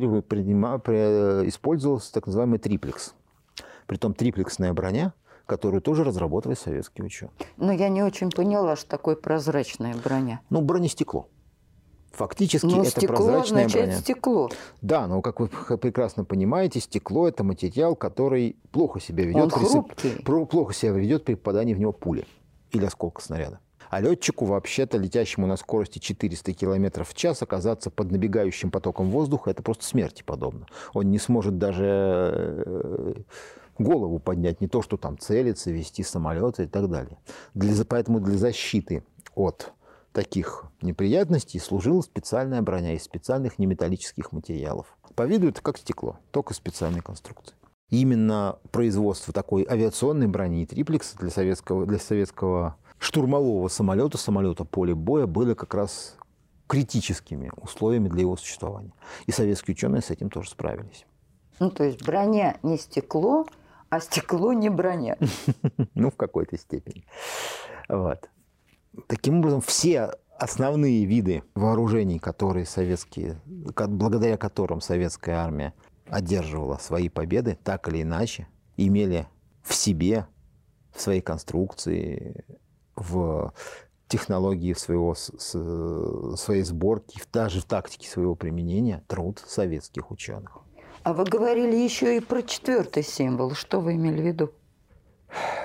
[1.49, 3.14] использовался так называемый триплекс.
[3.89, 5.12] Притом триплексная броня,
[5.47, 7.32] которую тоже разработали советские ученые.
[7.57, 10.41] Но я не очень поняла, что такое прозрачная броня.
[10.51, 11.28] Ну, бронестекло.
[12.17, 14.01] Фактически но это стекло прозрачная означает броня.
[14.01, 14.51] стекло.
[14.83, 20.45] Да, но как вы прекрасно понимаете, стекло это материал, который плохо себя ведет, Он при,
[20.45, 22.27] плохо себя ведет при попадании в него пули
[22.71, 23.61] или осколка снаряда.
[23.91, 29.51] А летчику, вообще-то летящему на скорости 400 км в час, оказаться под набегающим потоком воздуха,
[29.51, 30.67] это просто смерти подобно.
[30.95, 31.85] Он не сможет даже
[32.67, 33.15] э,
[33.79, 37.19] голову поднять, не то, что там целиться, вести самолеты и так далее.
[37.55, 39.05] Для, поэтому для защиты
[39.35, 39.73] от
[40.15, 44.97] таких неприятностей служила специальная броня из специальных неметаллических материалов.
[45.15, 47.55] По виду это как стекло, только специальной конструкции.
[47.91, 54.95] Именно производство такой авиационной брони и триплекса для советского, для советского штурмового самолета, самолета поля
[54.95, 56.17] боя, были как раз
[56.67, 58.93] критическими условиями для его существования.
[59.27, 61.05] И советские ученые с этим тоже справились.
[61.59, 63.47] Ну, то есть броня не стекло,
[63.91, 65.19] а стекло не броня.
[65.95, 67.05] Ну, в какой-то степени.
[67.89, 68.31] Вот.
[69.07, 75.75] Таким образом, все основные виды вооружений, которые советские, благодаря которым советская армия
[76.07, 79.27] одерживала свои победы, так или иначе, имели
[79.63, 80.27] в себе,
[80.93, 82.45] в своей конструкции,
[82.95, 83.53] в
[84.07, 90.59] технологии своего, своей сборки, даже в тактике своего применения труд советских ученых.
[91.03, 93.53] А вы говорили еще и про четвертый символ.
[93.53, 94.53] Что вы имели в виду?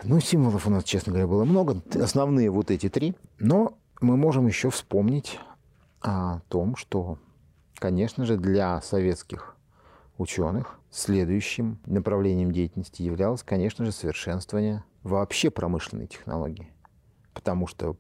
[0.04, 1.82] Ну, символов у нас, честно говоря, было много.
[1.96, 3.16] Основные вот эти три.
[3.38, 5.40] Но мы можем еще вспомнить
[6.02, 7.18] о том, что,
[7.76, 9.56] конечно же, для советских
[10.18, 16.72] ученых следующим направлением деятельности являлось, конечно же, совершенствование вообще промышленной технологии.
[17.34, 17.96] Потому что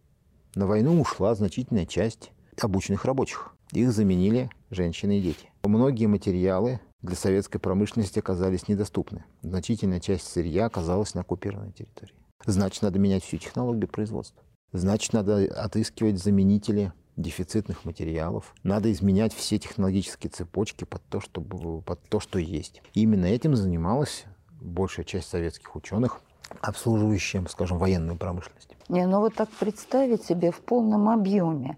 [0.56, 3.54] на войну ушла значительная часть обученных рабочих.
[3.72, 5.50] Их заменили женщины и дети.
[5.64, 9.24] Многие материалы для советской промышленности оказались недоступны.
[9.42, 12.14] Значительная часть сырья оказалась на оккупированной территории.
[12.46, 14.44] Значит, надо менять всю технологию производства.
[14.72, 18.54] Значит, надо отыскивать заменители дефицитных материалов.
[18.64, 22.82] Надо изменять все технологические цепочки под то, что, под то, что есть.
[22.94, 24.26] Именно этим занималась
[24.62, 26.22] большая часть советских ученых,
[26.62, 28.76] обслуживающим, скажем, военную промышленность.
[28.88, 31.78] Не, ну вот так представить себе в полном объеме.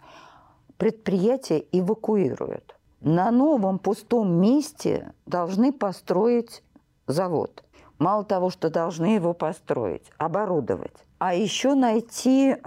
[0.78, 2.76] Предприятие эвакуируют.
[3.02, 6.64] На новом пустом месте должны построить
[7.08, 7.64] завод.
[7.98, 10.94] Мало того, что должны его построить, оборудовать.
[11.18, 12.58] А еще найти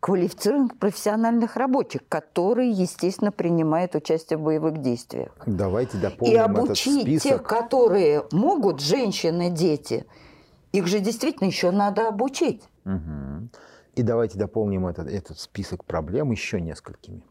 [0.00, 5.32] квалифицированных профессиональных рабочих, которые, естественно, принимают участие в боевых действиях.
[5.46, 7.22] Давайте дополним И обучить этот список.
[7.22, 10.06] тех, которые могут, женщины, дети,
[10.72, 12.62] их же действительно еще надо обучить.
[12.84, 13.48] Угу.
[13.96, 17.22] И давайте дополним этот, этот список проблем еще несколькими.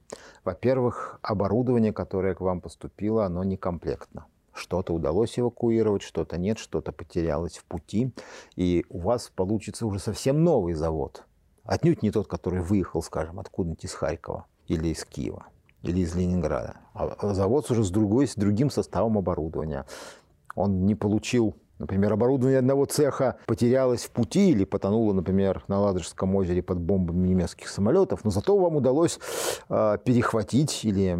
[0.44, 4.26] Во-первых, оборудование, которое к вам поступило, оно некомплектно.
[4.52, 8.12] Что-то удалось эвакуировать, что-то нет, что-то потерялось в пути.
[8.56, 11.24] И у вас получится уже совсем новый завод.
[11.66, 15.46] Отнюдь не тот, который выехал, скажем, откуда-нибудь из Харькова или из Киева
[15.84, 16.78] или из Ленинграда.
[16.94, 19.86] А завод уже с, другой, с другим составом оборудования.
[20.56, 26.36] Он не получил Например, оборудование одного цеха потерялось в пути или потонуло, например, на Ладожском
[26.36, 29.20] озере под бомбами немецких самолетов, но зато вам удалось
[29.70, 31.18] э, перехватить или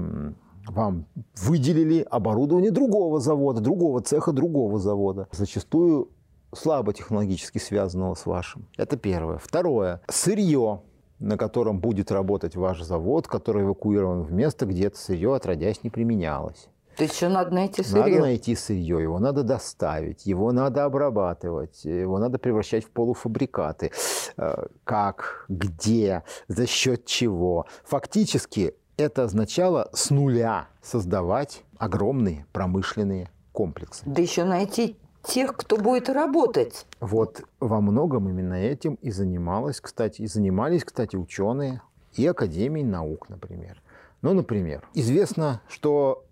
[0.68, 5.28] вам выделили оборудование другого завода, другого цеха, другого завода.
[5.32, 6.10] Зачастую
[6.54, 8.68] слабо технологически связанного с вашим.
[8.78, 9.38] Это первое.
[9.38, 10.02] Второе.
[10.08, 10.82] Сырье
[11.20, 15.90] на котором будет работать ваш завод, который эвакуирован в место, где это сырье отродясь не
[15.90, 16.68] применялось.
[16.98, 18.06] То есть еще надо найти сырье?
[18.06, 23.92] Надо найти сырье, его надо доставить, его надо обрабатывать, его надо превращать в полуфабрикаты.
[24.38, 27.66] Э, как, где, за счет чего.
[27.86, 34.04] Фактически это означало с нуля создавать огромные промышленные комплексы.
[34.06, 36.86] Да еще найти тех, кто будет работать.
[37.00, 41.82] Вот во многом именно этим и занималась, кстати, и занимались, кстати, ученые
[42.14, 43.82] и Академии наук, например.
[44.22, 46.26] Ну, например, известно, что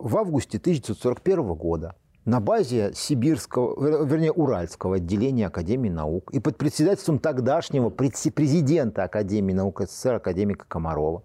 [0.00, 1.94] в августе 1941 года
[2.24, 9.82] на базе сибирского, вернее, уральского отделения Академии наук и под председательством тогдашнего президента Академии наук
[9.82, 11.22] СССР, академика Комарова,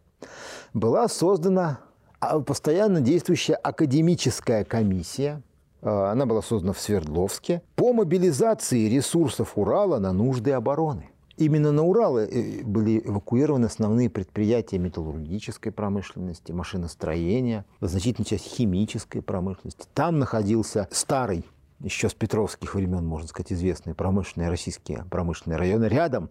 [0.73, 1.79] была создана
[2.19, 5.41] а, постоянно действующая академическая комиссия–
[5.85, 11.09] а, она была создана в Свердловске по мобилизации ресурсов Урала на нужды обороны.
[11.37, 19.85] Именно на Урал э, были эвакуированы основные предприятия металлургической промышленности, машиностроения, значительная часть химической промышленности.
[19.93, 21.45] Там находился старый
[21.79, 25.85] еще с петровских времен, можно сказать, известные промышленные российские промышленные районы.
[25.85, 26.29] Рядом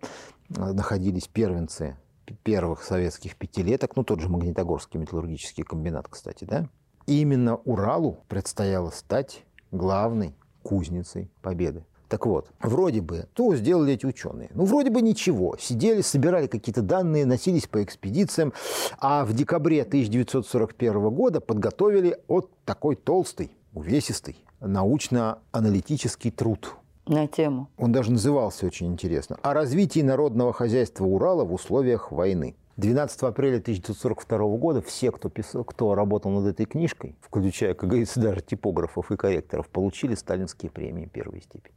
[0.48, 1.98] э, находились первенцы
[2.42, 6.70] первых советских пятилеток, ну тот же Магнитогорский металлургический комбинат, кстати, да,
[7.06, 11.84] и именно Уралу предстояло стать главной кузницей победы.
[12.14, 14.48] Так вот, вроде бы, что сделали эти ученые?
[14.54, 15.56] Ну, вроде бы ничего.
[15.58, 18.52] Сидели, собирали какие-то данные, носились по экспедициям,
[19.00, 26.76] а в декабре 1941 года подготовили вот такой толстый, увесистый научно-аналитический труд.
[27.08, 27.68] На тему.
[27.78, 29.36] Он даже назывался очень интересно.
[29.42, 32.54] «О развитии народного хозяйства Урала в условиях войны».
[32.76, 38.20] 12 апреля 1942 года все, кто, писал, кто работал над этой книжкой, включая, как говорится,
[38.20, 41.74] даже типографов и корректоров, получили сталинские премии первой степени.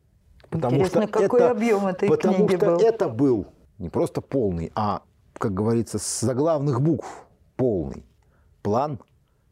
[0.50, 2.80] Потому Интересно, что какой это, объем этой потому книги что был?
[2.80, 5.02] это был не просто полный, а,
[5.34, 7.26] как говорится, с заглавных букв
[7.56, 8.06] полный
[8.62, 9.00] план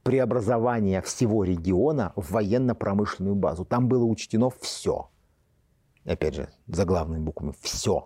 [0.03, 3.65] преобразования всего региона в военно-промышленную базу.
[3.65, 5.09] Там было учтено все.
[6.05, 8.05] Опять же, заглавными буквами «все»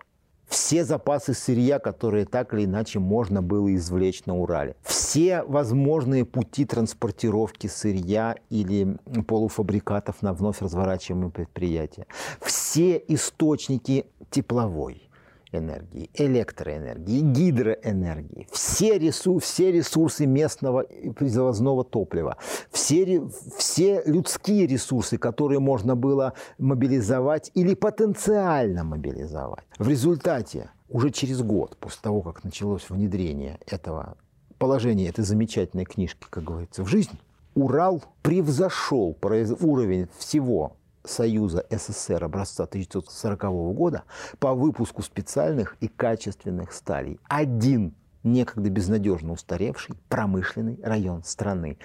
[0.49, 6.65] все запасы сырья, которые так или иначе можно было извлечь на Урале, все возможные пути
[6.65, 8.97] транспортировки сырья или
[9.27, 12.07] полуфабрикатов на вновь разворачиваемые предприятия,
[12.41, 15.08] все источники тепловой,
[15.51, 20.85] энергии, электроэнергии, гидроэнергии, все, ресурсы, все ресурсы местного
[21.19, 22.37] завозного топлива,
[22.71, 23.27] все,
[23.57, 29.65] все людские ресурсы, которые можно было мобилизовать или потенциально мобилизовать.
[29.77, 34.17] В результате уже через год после того, как началось внедрение этого
[34.57, 37.17] положения этой замечательной книжки, как говорится, в жизнь,
[37.55, 39.13] Урал превзошел
[39.59, 43.43] уровень всего Союза СССР образца 1940
[43.75, 44.03] года
[44.39, 47.19] по выпуску специальных и качественных сталей.
[47.27, 47.93] Один
[48.23, 51.77] некогда безнадежно устаревший промышленный район страны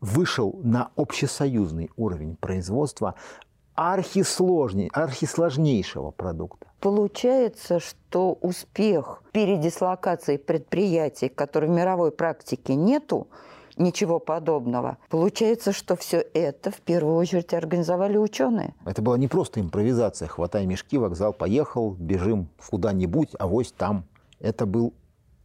[0.00, 3.14] вышел на общесоюзный уровень производства
[3.74, 6.66] архисложней, архисложнейшего продукта.
[6.80, 13.28] Получается, что успех передислокации предприятий, который в мировой практике нету,
[13.76, 14.98] ничего подобного.
[15.08, 18.74] Получается, что все это в первую очередь организовали ученые.
[18.84, 24.04] Это была не просто импровизация, хватай мешки, вокзал, поехал, бежим куда-нибудь, а вось там.
[24.40, 24.94] Это был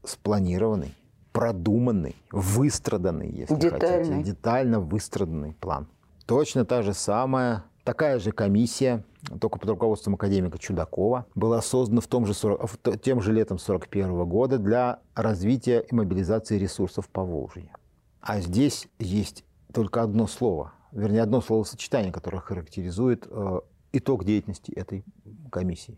[0.04, 0.96] спланированный,
[1.32, 4.16] продуманный, выстраданный, если Детальный.
[4.16, 5.88] хотите, детально выстраданный план.
[6.26, 9.04] Точно та же самая, такая же комиссия,
[9.40, 13.56] только под руководством академика Чудакова, была создана в том же 40, в тем же летом
[13.56, 17.72] 1941 года для развития и мобилизации ресурсов по Волжье.
[18.28, 23.62] А здесь есть только одно слово, вернее, одно словосочетание, которое характеризует э,
[23.94, 25.06] итог деятельности этой
[25.50, 25.98] комиссии.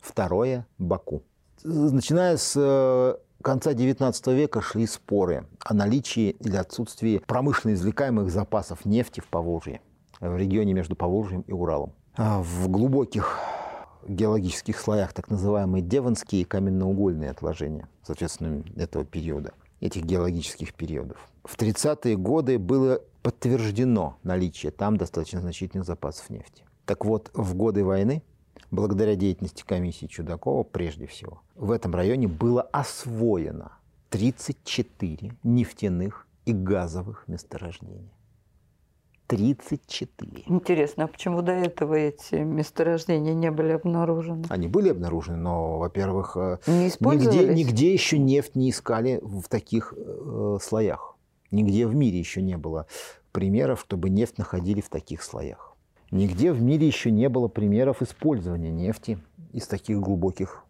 [0.00, 1.22] Второе– Баку.
[1.62, 8.84] Начиная с э, конца XIX века шли споры о наличии или отсутствии промышленно извлекаемых запасов
[8.84, 9.80] нефти в Поволжье,
[10.18, 11.92] в регионе между Поволжьем и Уралом.
[12.16, 13.38] А в глубоких
[14.08, 19.52] геологических слоях так называемые девонские каменноугольные отложения, соответственно, этого периода,
[19.82, 21.18] этих геологических периодов.
[21.44, 26.64] В 30-е годы было подтверждено наличие там достаточно значительных запасов нефти.
[26.86, 28.22] Так вот, в годы войны
[28.70, 33.72] благодаря деятельности комиссии Чудакова прежде всего, в этом районе было освоено
[34.10, 38.10] 34 нефтяных и газовых месторождения.
[39.36, 40.44] 34.
[40.46, 44.44] Интересно, а почему до этого эти месторождения не были обнаружены?
[44.50, 50.58] Они были обнаружены, но, во-первых, э, нигде, нигде еще нефть не искали в таких э,
[50.60, 51.16] слоях.
[51.50, 52.86] Нигде в мире еще не было
[53.32, 55.76] примеров, чтобы нефть находили в таких слоях.
[56.10, 59.18] Нигде в мире еще не было примеров использования нефти
[59.52, 60.62] из таких глубоких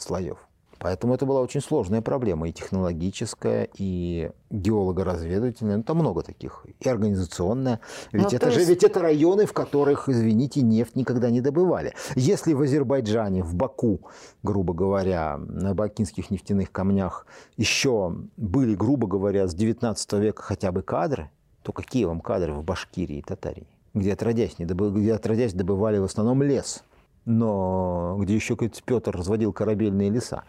[0.00, 0.38] слоев.
[0.82, 6.88] Поэтому это была очень сложная проблема, и технологическая, и геолого-разведывательная, ну, там много таких, и
[6.88, 7.78] организационная.
[8.10, 11.40] Ведь, Ну, то это же, есть- ведь это районы, в которых, извините, нефть никогда не
[11.40, 11.94] добывали.
[12.16, 14.00] Если в Азербайджане, в Баку,
[14.42, 17.26] грубо говоря, на бакинских нефтяных камнях
[17.56, 21.30] еще были, грубо говоря, с 19 века хотя бы кадры,
[21.62, 23.68] то какие вам кадры в Башкирии и Татарии?
[23.94, 26.82] Где отродясь, не добы- где отродясь добывали в основном лес,
[27.24, 30.44] но где еще говорит, Петр разводил корабельные леса.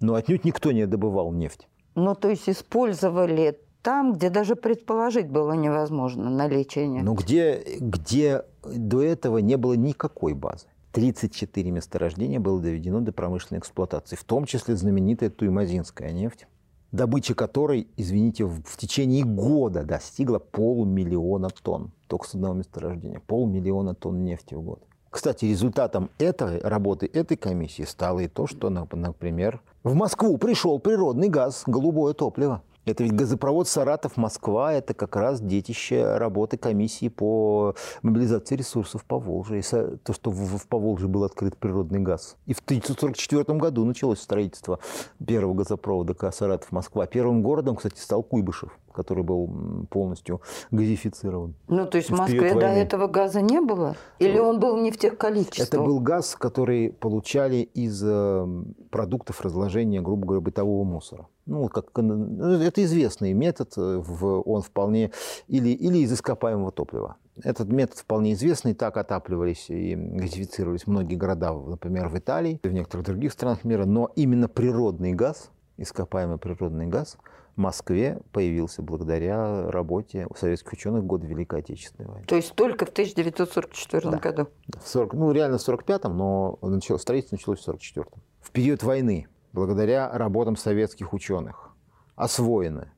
[0.00, 1.68] Но отнюдь никто не добывал нефть.
[1.94, 7.04] Ну, то есть использовали там, где даже предположить было невозможно наличие нефти.
[7.04, 10.66] Но где, где до этого не было никакой базы.
[10.92, 16.46] 34 месторождения было доведено до промышленной эксплуатации, в том числе знаменитая туймазинская нефть,
[16.92, 23.20] добыча которой, извините, в, в течение года достигла полумиллиона тонн только с одного месторождения.
[23.20, 24.84] Полмиллиона тонн нефти в год.
[25.14, 30.80] Кстати, результатом этой работы, этой комиссии стало и то, что, нап- например, в Москву пришел
[30.80, 32.62] природный газ, голубое топливо.
[32.84, 39.62] Это ведь газопровод Саратов-Москва, это как раз детище работы комиссии по мобилизации ресурсов по Волжье.
[40.02, 42.34] То, что в, в Поволжье был открыт природный газ.
[42.46, 44.80] И в 1944 году началось строительство
[45.24, 47.06] первого газопровода Саратов-Москва.
[47.06, 50.40] Первым городом, кстати, стал Куйбышев, который был полностью
[50.70, 51.54] газифицирован.
[51.68, 53.96] Ну, то есть в Москве до этого газа не было?
[54.18, 55.68] Или он был не в тех количествах?
[55.68, 58.46] Это был газ, который получали из э,
[58.90, 61.26] продуктов разложения, грубо говоря, бытового мусора.
[61.46, 64.02] Ну, как, ну, это известный метод, э,
[64.44, 65.10] он вполне,
[65.48, 67.16] или, или из ископаемого топлива.
[67.42, 73.06] Этот метод вполне известный, так отапливались и газифицировались многие города, например, в Италии, в некоторых
[73.06, 77.18] других странах мира, но именно природный газ, ископаемый природный газ,
[77.56, 82.26] Москве появился благодаря работе советских ученых в годы Великой Отечественной войны.
[82.26, 84.18] То есть только в 1944 Да.
[84.18, 84.48] году.
[84.82, 88.22] В 40, ну, реально в 45-м, но начало, строительство началось в 44-м.
[88.40, 91.70] В период войны, благодаря работам советских ученых,
[92.16, 92.90] освоены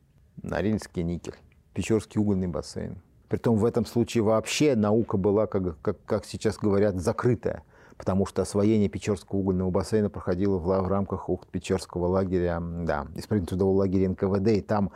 [0.43, 1.35] Норильский никель,
[1.75, 3.01] Печорский угольный бассейн.
[3.29, 7.63] Притом в этом случае вообще наука была, как, как, как сейчас говорят, закрытая,
[7.97, 14.11] потому что освоение Печорского угольного бассейна проходило в, в рамках Ухт-Печерского лагеря, да, исправительно-трудового лагеря
[14.11, 14.93] НКВД, и там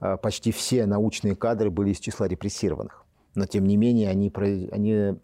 [0.00, 3.04] э, почти все научные кадры были из числа репрессированных.
[3.34, 4.30] Но, тем не менее, они,
[4.72, 5.14] они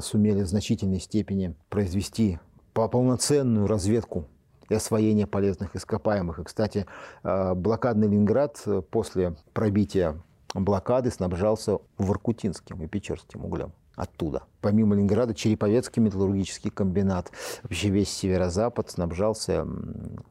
[0.00, 2.38] сумели в значительной степени произвести
[2.72, 4.24] по- полноценную разведку
[4.70, 6.38] и освоение полезных ископаемых.
[6.38, 6.86] И, кстати,
[7.22, 10.16] э, блокадный Ленинград э, после пробития
[10.54, 13.72] блокады снабжался Воркутинским и Печерским углем.
[13.98, 14.44] Оттуда.
[14.60, 17.32] Помимо Ленинграда, Череповецкий металлургический комбинат,
[17.64, 19.66] вообще весь северо-запад снабжался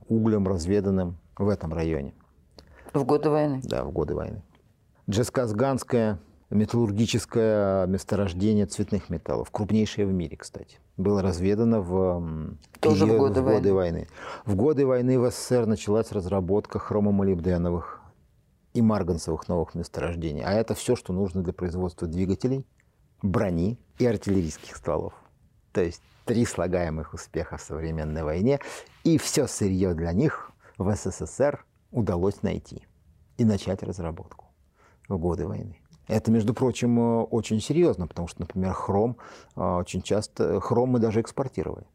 [0.08, 2.14] углем, разведанным в этом районе
[2.94, 3.60] В годы войны.
[3.66, 4.42] да, в годы войны.
[5.10, 6.18] Джесказганская
[6.50, 10.80] металлургическое месторождение цветных металлов, крупнейшее в мире, кстати.
[10.96, 14.08] Было разведано в, Тоже в годы, в годы войны.
[14.46, 18.00] В годы войны в СССР началась разработка хромомолибденовых
[18.74, 20.44] и марганцевых новых месторождений.
[20.46, 22.66] А это все, что нужно для производства двигателей,
[23.22, 25.14] брони и артиллерийских стволов.
[25.72, 28.60] То есть три слагаемых успеха в современной войне,
[29.04, 32.86] и все сырье для них в СССР удалось найти
[33.38, 34.46] и начать разработку
[35.08, 35.80] в годы войны.
[36.08, 39.18] Это, между прочим, э, очень серьезно, потому что, например, хром
[39.56, 41.86] э, очень часто, хром мы даже экспортировали,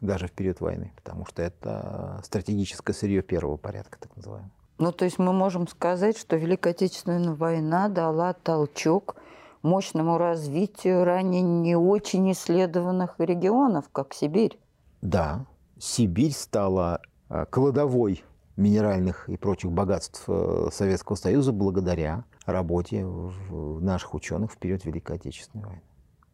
[0.00, 4.52] даже в период войны, потому что это стратегическое сырье первого порядка, так называемое.
[4.78, 9.16] Ну, то есть мы можем сказать, что Великая Отечественная война дала толчок
[9.62, 14.58] мощному развитию ранее не очень исследованных регионов, как Сибирь.
[15.02, 15.46] Да,
[15.78, 18.24] Сибирь стала э, кладовой
[18.56, 20.28] минеральных и прочих богатств
[20.72, 25.82] Советского Союза благодаря работе наших ученых в период Великой Отечественной войны.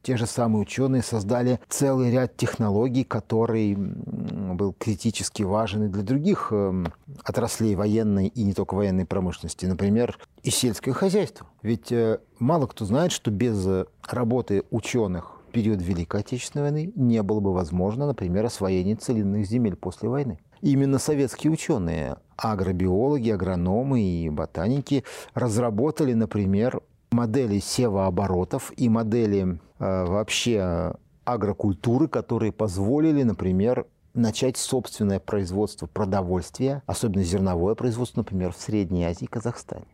[0.05, 6.49] Те же самые ученые создали целый ряд технологий, который был критически важен и для других
[6.51, 6.93] эм,
[7.25, 9.65] отраслей военной и не только военной промышленности.
[9.65, 11.47] Например, и сельское хозяйство.
[11.63, 13.67] Ведь э, мало кто знает, что без
[14.07, 19.75] работы ученых в период Великой Отечественной войны не было бы возможно, например, освоение целинных земель
[19.75, 20.39] после войны.
[20.61, 26.83] Именно советские ученые, агробиологи, агрономы и ботаники разработали, например,
[27.15, 30.95] модели севооборотов и модели э, вообще
[31.25, 39.25] агрокультуры, которые позволили, например, начать собственное производство продовольствия, особенно зерновое производство, например, в Средней Азии
[39.25, 39.87] и Казахстане.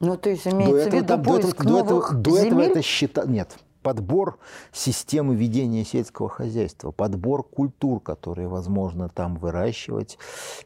[0.00, 2.46] Ну, то есть имеется в виду поиск до этого, новых до земель?
[2.46, 3.24] этого это счета...
[3.24, 4.38] Нет, подбор
[4.72, 10.18] системы ведения сельского хозяйства, подбор культур, которые возможно там выращивать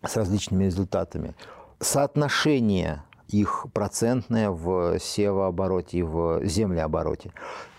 [0.05, 1.35] с различными результатами,
[1.79, 7.33] соотношение их процентное в севообороте и в землеобороте.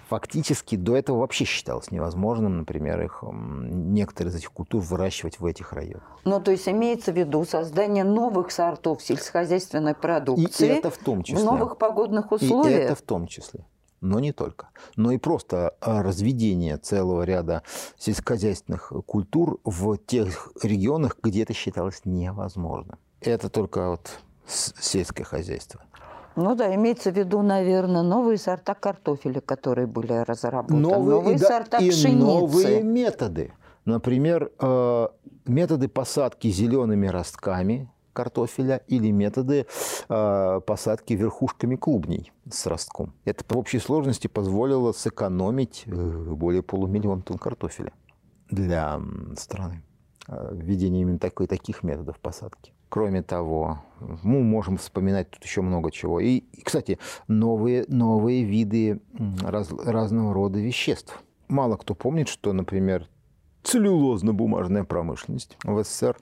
[0.09, 5.71] Фактически до этого вообще считалось невозможным, например, их, некоторые из этих культур выращивать в этих
[5.71, 6.17] районах.
[6.25, 11.21] Ну, то есть имеется в виду создание новых сортов сельскохозяйственной продукции и это в, том
[11.21, 11.43] числе.
[11.43, 12.79] в новых погодных И условиях.
[12.79, 13.65] это в том числе
[14.01, 14.69] но не только.
[14.95, 17.63] Но и просто а, разведение целого ряда
[17.97, 22.97] сельскохозяйственных культур в тех регионах, где это считалось невозможным.
[23.21, 24.19] Это только вот
[24.49, 25.81] сельское хозяйство.
[26.35, 31.37] Ну да, имеется в виду, наверное, новые сорта картофеля, которые были разработаны, Новые, новые и,
[31.37, 32.25] сорта и пшеницы.
[32.25, 33.53] новые методы.
[33.85, 35.07] Например, э,
[35.45, 39.65] методы посадки зелеными ростками картофеля или методы
[40.09, 43.13] э, посадки верхушками клубней с ростком.
[43.25, 47.93] Это в общей сложности позволило сэкономить э, более полумиллиона тонн картофеля
[48.49, 48.99] для
[49.37, 49.83] страны.
[50.27, 52.73] Э, введение именно такой, таких методов посадки.
[52.89, 53.83] Кроме того,
[54.23, 56.19] мы можем вспоминать тут еще много чего.
[56.19, 58.99] И, кстати, новые, новые виды
[59.41, 61.21] раз, разного рода веществ.
[61.47, 63.07] Мало кто помнит, что, например,
[63.63, 66.17] целлюлозно-бумажная промышленность в СССР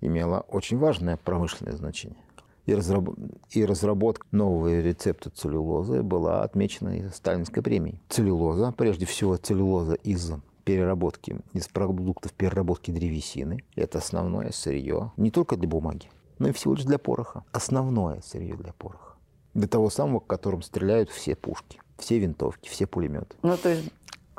[0.00, 2.22] имела очень важное промышленное значение.
[2.66, 3.10] И, разраб...
[3.50, 8.00] и разработка нового рецепта целлюлозы была отмечена и Сталинской премией.
[8.08, 10.32] Целлюлоза, прежде всего целлюлоза из
[10.66, 13.64] переработки, из продуктов переработки древесины.
[13.76, 16.10] Это основное сырье не только для бумаги,
[16.40, 17.44] но и всего лишь для пороха.
[17.52, 19.14] Основное сырье для пороха.
[19.54, 23.36] Для того самого, которым стреляют все пушки, все винтовки, все пулеметы.
[23.42, 23.90] Ну, то есть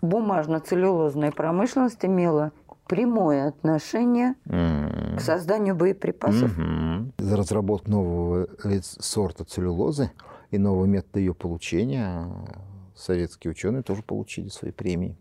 [0.01, 2.51] бумажно-целлюлозная промышленность имела
[2.87, 5.17] прямое отношение М.
[5.17, 6.57] к созданию боеприпасов.
[6.57, 7.13] Мгм.
[7.17, 8.47] За разработку нового
[8.81, 10.11] сорта целлюлозы
[10.51, 12.29] и нового метода ее получения
[12.97, 15.15] советские ученые тоже получили свои премии.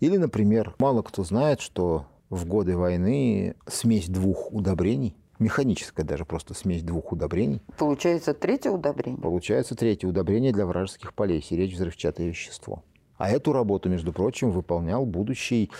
[0.00, 6.54] Или, например, мало кто знает, что в годы войны смесь двух удобрений, механическая даже просто
[6.54, 9.20] смесь двух удобрений, Получается третье удобрение.
[9.20, 12.82] получается третье удобрение для вражеских полей, сиречь взрывчатое вещество.
[13.16, 15.70] А эту работу, между прочим, выполнял будущий,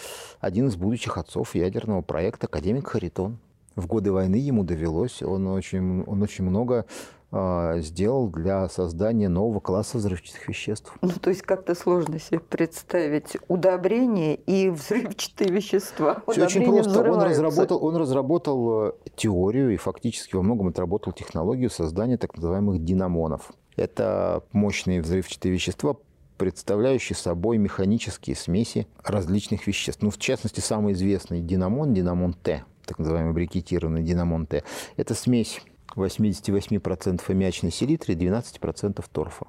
[0.40, 3.38] один из будущих отцов ядерного проекта, академик Харитон.
[3.76, 6.86] В годы войны ему довелось, он очень, он очень много
[7.30, 10.94] сделал для создания нового класса взрывчатых веществ.
[11.02, 16.22] Ну, то есть как-то сложно себе представить удобрение и взрывчатые вещества.
[16.30, 17.00] Все очень просто.
[17.00, 22.82] Он разработал, он разработал э, теорию и фактически во многом отработал технологию создания так называемых
[22.82, 23.52] динамонов.
[23.76, 25.96] Это мощные взрывчатые вещества,
[26.38, 30.02] представляющие собой механические смеси различных веществ.
[30.02, 34.64] Ну, в частности, самый известный динамон, динамон Т, так называемый брикетированный динамон Т,
[34.96, 35.60] это смесь
[35.98, 39.46] 88% аммиачной селитры и 12% торфа.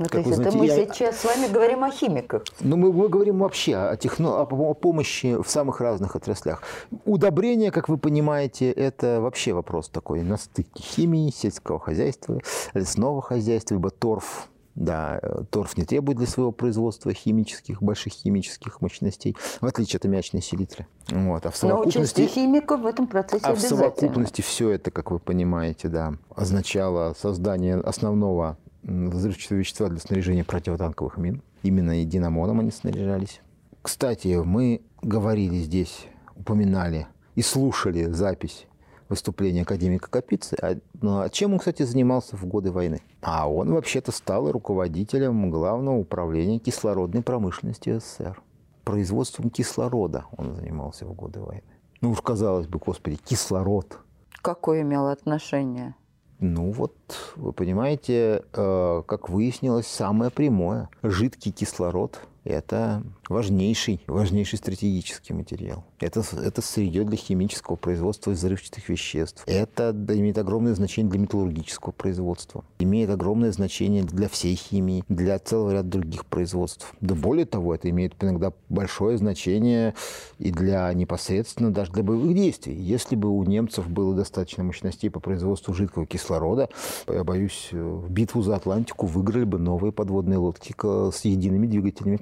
[0.00, 2.44] Ну, Как то есть вы это знаете, мы я- сейчас с вами говорим о химиках.
[2.60, 6.62] Ну, мы, мы говорим вообще о, техно, о пом- о помощи в самых разных отраслях.
[7.04, 12.40] Удобрение, как вы понимаете, это вообще вопрос такой на стыке химии, сельского хозяйства,
[12.74, 14.48] лесного хозяйства, ибо торф
[14.78, 20.04] Да, э, торф не требует для своего производства химических, больших химических мощностей, в отличие от
[20.04, 20.86] аммиачной селитры.
[21.08, 21.44] Вот.
[21.46, 25.18] А в Но участие химика в этом процессе А в совокупности все это, как вы
[25.18, 31.42] понимаете, да, означало создание основного взрывчатого вещества для снаряжения противотанковых мин.
[31.64, 33.40] Именно единомоном они снаряжались.
[33.82, 36.06] Кстати, мы говорили здесь,
[36.36, 38.67] упоминали и слушали запись
[39.08, 40.56] выступления академика Капицы.
[40.60, 43.02] А, ну, а чем он, кстати, занимался в годы войны?
[43.22, 48.40] А он вообще-то стал руководителем главного управления кислородной промышленности СССР.
[48.84, 51.62] Производством кислорода он занимался в годы войны.
[52.00, 53.98] Ну уж казалось бы, господи, кислород.
[54.40, 55.94] Какое имело отношение?
[56.40, 56.94] Ну вот,
[57.34, 60.88] вы понимаете, э, как выяснилось, самое прямое.
[61.02, 65.84] Жидкий кислород– это важнейший, важнейший стратегический материал.
[66.00, 69.42] Это, это сырье для химического производства взрывчатых веществ.
[69.46, 72.64] Это имеет огромное значение для металлургического производства.
[72.78, 76.94] Имеет огромное значение для всей химии, для целого ряда других производств.
[77.00, 79.94] Да более того, это имеет иногда большое значение
[80.38, 82.74] и для непосредственно даже для боевых действий.
[82.74, 86.68] Если бы у немцев было достаточно мощностей по производству жидкого кислорода,
[87.06, 92.16] я боюсь, в битву за Атлантику выиграли бы новые подводные лодки с едиными двигателями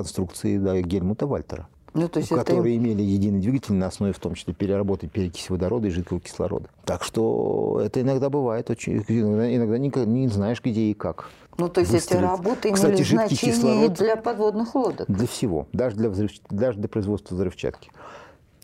[0.00, 1.68] конструкции да, Гельмута Вальтера.
[1.92, 2.84] Ну, то есть которые это...
[2.84, 6.68] имели единый двигатель на основе, в том числе, переработки перекиси водорода и жидкого кислорода.
[6.84, 9.04] Так что это иногда бывает очень...
[9.08, 11.30] Иногда, не, не знаешь, где и как.
[11.58, 12.22] Ну, то есть выстрелить.
[12.22, 15.10] эти работы имели Кстати, значение кислород для подводных лодок?
[15.10, 15.66] Для всего.
[15.72, 16.30] Даже для, взрыв...
[16.48, 17.90] даже для производства взрывчатки.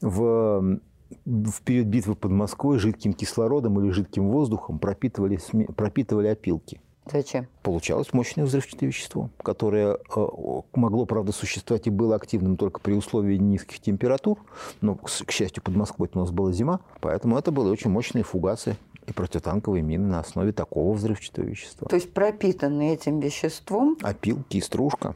[0.01, 0.79] В
[1.25, 5.39] в период битвы под Москвой жидким кислородом или жидким воздухом пропитывали,
[5.77, 6.81] пропитывали опилки.
[7.11, 7.47] Зачем?
[7.63, 10.27] Получалось мощное взрывчатое вещество, которое э,
[10.75, 14.39] могло, правда, существовать и было активным только при условии низких температур.
[14.81, 18.77] Но, к счастью, под Москвой у нас была зима, поэтому это были очень мощные фугасы
[19.07, 21.87] и противотанковые мины на основе такого взрывчатого вещества.
[21.87, 23.97] То есть пропитанные этим веществом?
[24.03, 25.15] Опилки и стружка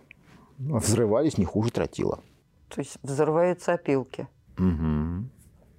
[0.59, 2.21] взрывались не хуже тротила.
[2.69, 4.29] То есть взрываются опилки?
[4.59, 5.25] Угу.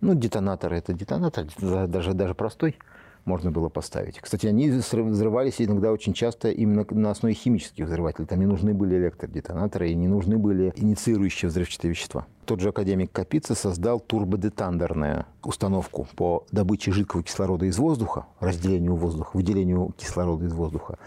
[0.01, 2.75] Ну, детонатор– это детонатор, даже, даже простой–
[3.25, 4.19] можно было поставить.
[4.19, 8.27] Кстати, они взрывались иногда очень часто именно на основе химических взрывателей.
[8.27, 12.25] Там не нужны были электродетонаторы и не нужны были инициирующие взрывчатые вещества.
[12.45, 19.31] Тот же академик Капица создал турбодетандерную установку по добыче жидкого кислорода из воздуха, разделению воздуха,
[19.33, 20.97] выделению кислорода из воздуха.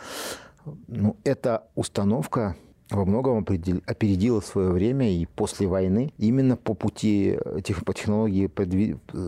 [0.86, 2.56] Ну, эта установка
[2.90, 7.38] во многом опередила свое время и после войны именно по пути
[7.84, 8.50] по технологии,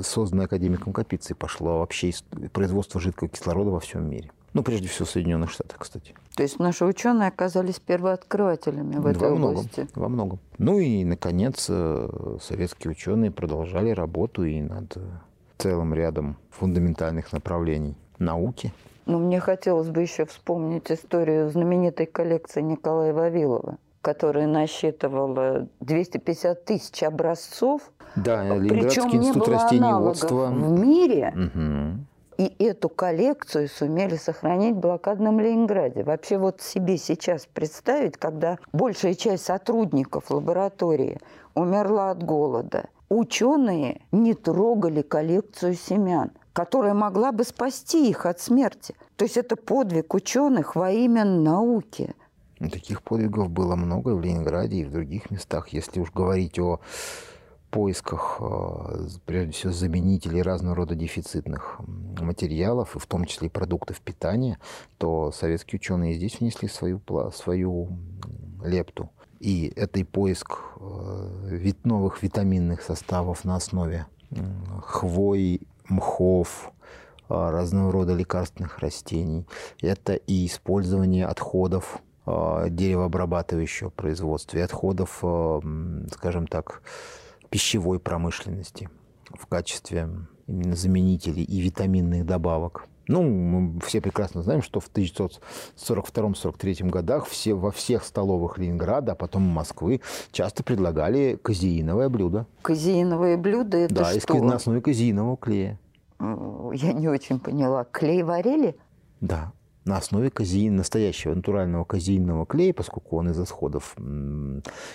[0.03, 2.13] созданной академиком Капицей, пошло вообще
[2.53, 4.31] производство жидкого кислорода во всем мире.
[4.53, 6.15] Ну, прежде всего, в Соединенных Штатах, кстати.
[6.35, 9.89] То есть наши ученые оказались первооткрывателями в этой во многом, области?
[9.95, 10.39] Во многом.
[10.57, 14.97] Ну и, наконец, э, советские ученые продолжали работу и над
[15.59, 18.73] целым рядом фундаментальных направлений науки,
[19.07, 27.03] но мне хотелось бы еще вспомнить историю знаменитой коллекции Николая Вавилова, которая насчитывала 250 тысяч
[27.03, 27.83] образцов.
[28.17, 30.47] Да, не институт растениеводства.
[30.47, 31.33] в мире.
[31.35, 32.05] Угу.
[32.39, 36.03] И эту коллекцию сумели сохранить в блокадном Ленинграде.
[36.03, 41.19] Вообще вот себе сейчас представить, когда большая часть сотрудников лаборатории
[41.55, 48.95] умерла от голода, ученые не трогали коллекцию семян которая могла бы спасти их от смерти.
[49.17, 52.15] То есть это подвиг ученых во имя науки.
[52.61, 55.69] Ну, таких подвигов было много в Ленинграде и в других местах.
[55.69, 56.81] Если уж говорить о
[57.71, 61.79] поисках, э, прежде всего, заменителей разного рода дефицитных
[62.23, 64.59] материалов, и в том числе и продуктов питания,
[64.97, 67.03] то советские ученые здесь внесли свою,
[67.35, 67.91] свою
[68.65, 69.11] лепту.
[69.41, 74.07] И это и поиск э, новых витаминных составов на основе
[74.83, 76.73] хвои мхов,
[77.29, 79.47] а, разного рода лекарственных растений.
[79.81, 85.61] Это и использование отходов а, деревообрабатывающего производства и отходов, а,
[86.13, 86.83] скажем так,
[87.51, 88.89] пищевой промышленности
[89.35, 90.09] в качестве
[90.47, 92.87] именно заменителей и витаминных добавок.
[93.09, 99.15] Ну, мы все прекрасно знаем, что в 1942-43 годах все, во всех столовых Ленинграда, а
[99.15, 100.01] потом Москвы
[100.33, 102.47] часто предлагали казеиновое блюдо.
[102.63, 104.35] Казеиновое блюдо это да, что?
[104.35, 105.79] Да, на основе казеинового клея.
[106.19, 107.85] Я не очень поняла.
[107.85, 108.77] Клей варили?
[109.21, 109.53] Да,
[109.85, 113.95] на основе казеин, настоящего натурального казеинного клея, поскольку он из отходов,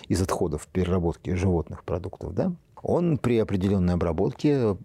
[0.07, 2.51] из отходов переработки животных продуктов, да,
[2.83, 4.75] он при определенной обработке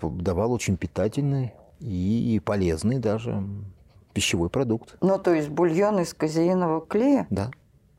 [0.00, 1.52] давал очень питательный
[1.82, 3.42] и полезный даже
[4.12, 4.96] пищевой продукт.
[5.00, 7.26] Ну, то есть бульон из казеинового клея?
[7.30, 7.50] Да,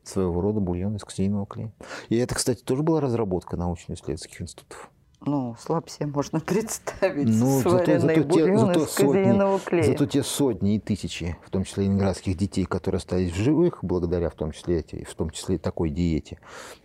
[0.02, 1.72] своего рода бульон из казеинового клея.
[2.08, 4.90] И это, кстати, тоже была разработка научно-исследовательских институтов.
[5.26, 9.82] Ну, слаб себе можно представить Ну, зато, сваренный зато, те, бульон зато, из сотни, клея.
[9.84, 14.28] зато те сотни и тысячи, в том числе ленинградских детей, которые остались в живых, благодаря
[14.28, 16.38] в том числе, эти, в том числе такой диете,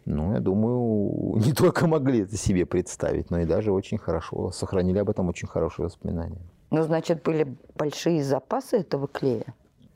[0.05, 4.99] ну, я думаю, не только могли это себе представить, но и даже очень хорошо, сохранили
[4.99, 6.41] об этом очень хорошие воспоминания.
[6.71, 9.45] Ну, значит, были большие запасы этого клея.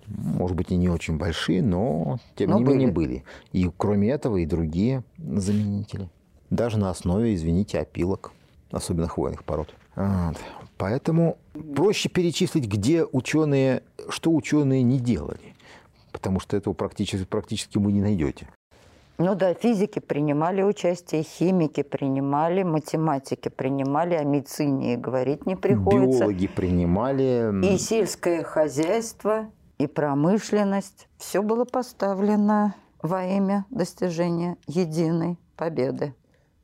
[0.08, 3.08] Может быть, и не очень большие, но тем Но не менее были.
[3.08, 3.24] были.
[3.52, 6.10] И кроме этого, и другие заменители.
[6.50, 8.32] Даже на основе, извините, опилок,
[8.72, 9.74] особенно хвойных пород.
[9.96, 10.38] Вот.
[10.78, 11.38] Поэтому
[11.76, 15.56] проще перечислить, где ученые, что ученые не делали.
[16.12, 18.48] Потому что этого практически, практически вы не найдете.
[19.18, 26.20] Ну да, физики принимали участие, химики принимали, математики принимали, о медицине говорить не приходится.
[26.20, 27.54] Биологи принимали.
[27.64, 31.08] И сельское хозяйство, и промышленность.
[31.18, 36.16] Все было поставлено во имя достижения единой победы.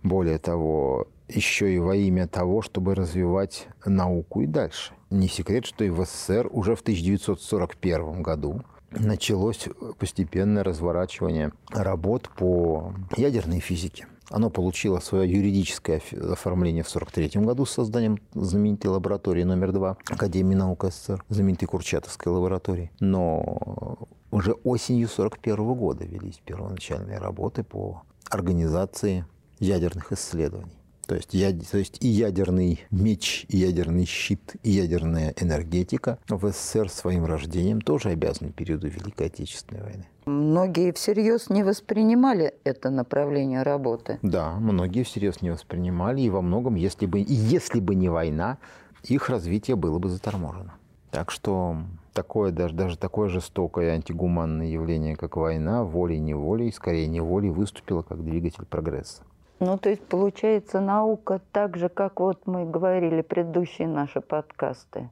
[0.02, 4.94] Более того, еще и во имя того, чтобы развивать науку и дальше.
[5.10, 8.62] Не секрет, что и в СССР уже в 1941 году
[8.92, 9.68] началось
[9.98, 14.08] постепенное разворачивание работ по ядерной физике.
[14.30, 20.54] Оно получило свое юридическое оформление в 1943 году с созданием знаменитой лаборатории номер два Академии
[20.54, 22.92] наук СССР, знаменитой Курчатовской лаборатории.
[23.00, 23.98] Но
[24.30, 29.26] уже осенью 1941 года велись первоначальные работы по организации
[29.60, 30.79] ядерных исследований.
[31.10, 36.48] То есть, я, то есть и ядерный меч, и ядерный щит, и ядерная энергетика в
[36.48, 40.06] СССР своим рождением тоже обязаны периоду Великой Отечественной войны.
[40.28, 44.20] Многие всерьез не воспринимали это направление работы.
[44.22, 48.60] Да, многие всерьез не воспринимали, и во многом, если бы, если бы не война,
[49.04, 50.76] их развитие было бы заторможено.
[51.10, 51.78] Так что
[52.14, 58.66] такое, даже, даже такое жестокое антигуманное явление, как война, волей-неволей, скорее неволей, выступило как двигатель
[58.66, 59.24] прогресса.
[59.60, 65.10] Ну, то есть, получается, наука так же, как вот мы говорили предыдущие наши подкасты.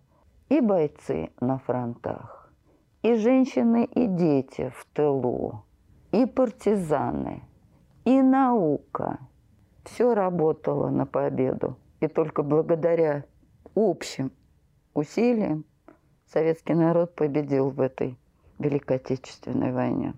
[0.48, 2.50] И бойцы на фронтах,
[3.02, 5.66] и женщины, и дети в тылу,
[6.14, 7.44] и партизаны,
[8.06, 9.20] и наука.
[9.84, 11.78] Все работало на победу.
[12.00, 13.26] И только благодаря
[13.76, 14.32] общим
[14.94, 15.66] усилиям
[16.32, 18.18] советский народ победил в этой
[18.60, 20.14] Великой Отечественной войне.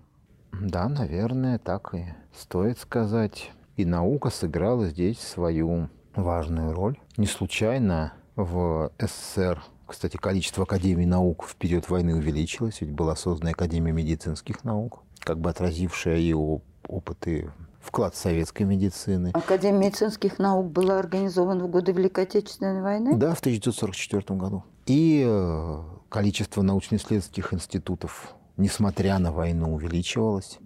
[0.52, 3.50] Да, наверное, так и стоит сказать.
[3.80, 6.98] И наука сыграла здесь свою важную роль.
[7.16, 13.52] Не случайно в СССР, кстати, количество академий наук в период войны увеличилось, ведь была создана
[13.52, 17.50] Академия медицинских наук, как бы отразившая и опыты
[17.80, 19.30] вклад советской медицины.
[19.32, 23.16] Академия медицинских наук была организована в годы Великой Отечественной войны?
[23.16, 24.62] Да, в 1944 году.
[24.84, 30.58] И э, количество научно-исследовательских институтов, несмотря на войну, увеличивалось.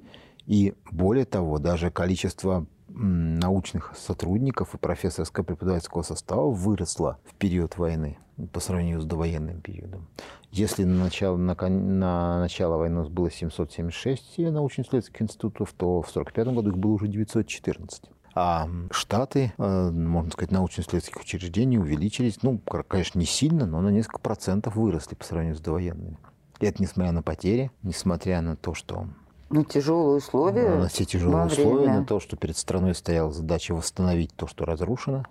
[0.46, 8.18] И более того, даже количество научных сотрудников и профессорского преподавательского состава выросло в период войны
[8.53, 10.07] по сравнению с довоенным периодом.
[10.51, 16.70] Если на начало, на, на начало войны было 776 научно-исследовательских институтов, то в 1945 году
[16.70, 18.05] их было уже 914.
[18.36, 24.18] А штаты, э, можно сказать, научно-исследовательских учреждений увеличились, ну, конечно, не сильно, но на несколько
[24.18, 26.18] процентов выросли по сравнению с довоенными.
[26.61, 29.07] И это несмотря на потери, несмотря на то, что
[29.55, 30.68] ну, тяжелые условия.
[30.70, 35.24] На все тяжелые условия, на то, что перед страной стояла задача восстановить то, что разрушено.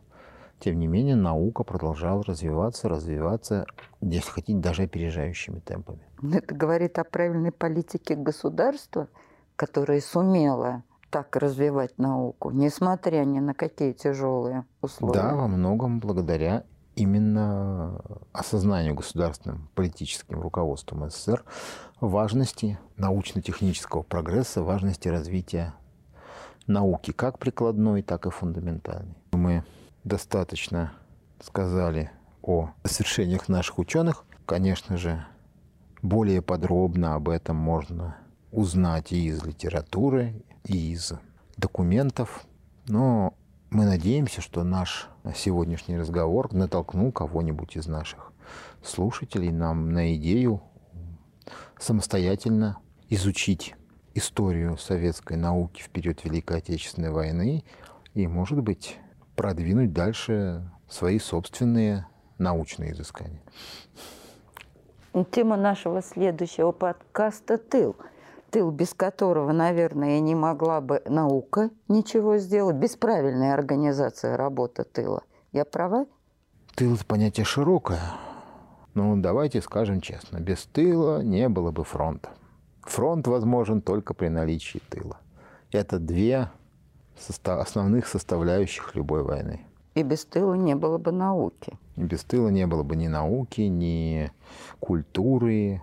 [0.60, 3.66] Тем не менее, наука продолжала развиваться, развиваться,
[4.00, 6.00] если хотите, даже опережающими темпами.
[6.22, 9.10] Это говорит о правильной политике государства,
[9.58, 15.14] которое сумело так развивать науку, несмотря ни на какие тяжелые условия.
[15.14, 16.64] Да, во многом благодаря
[16.96, 18.00] именно
[18.32, 21.44] осознанию государственным политическим руководством СССР
[22.00, 25.74] важности научно-технического прогресса, важности развития
[26.68, 29.16] науки, как прикладной, так и фундаментальной.
[29.32, 29.64] Мы
[30.04, 30.94] достаточно
[31.42, 32.12] сказали
[32.42, 34.26] о свершениях наших ученых.
[34.46, 35.26] Конечно же,
[36.02, 38.18] более подробно об этом можно
[38.52, 41.14] узнать и из литературы, и из
[41.58, 42.46] документов.
[42.88, 43.34] Но
[43.74, 48.32] мы надеемся, что наш сегодняшний разговор натолкнул кого-нибудь из наших
[48.84, 50.62] слушателей нам на идею
[51.80, 52.78] самостоятельно
[53.10, 53.76] изучить
[54.14, 57.64] историю советской науки в период Великой Отечественной войны
[58.14, 58.98] и, может быть,
[59.36, 62.06] продвинуть дальше свои собственные
[62.38, 63.42] научные изыскания.
[65.32, 67.96] Тема нашего следующего подкаста «Тыл»
[68.54, 75.24] тыл, без которого, наверное, не могла бы наука ничего сделать, без правильной организации работы тыла.
[75.52, 76.06] Я права?
[76.76, 78.00] Тыл– понятие широкое.
[78.94, 82.30] Ну, давайте скажем честно, без тыла не было бы фронта.
[82.82, 85.18] Фронт возможен только при наличии тыла.
[85.72, 86.52] Это две
[87.44, 89.66] основных составляющих любой войны.
[89.96, 91.74] И без тыла не было бы науки.
[91.96, 94.32] Без тыла не было бы ни науки, ни
[94.80, 95.82] культуры,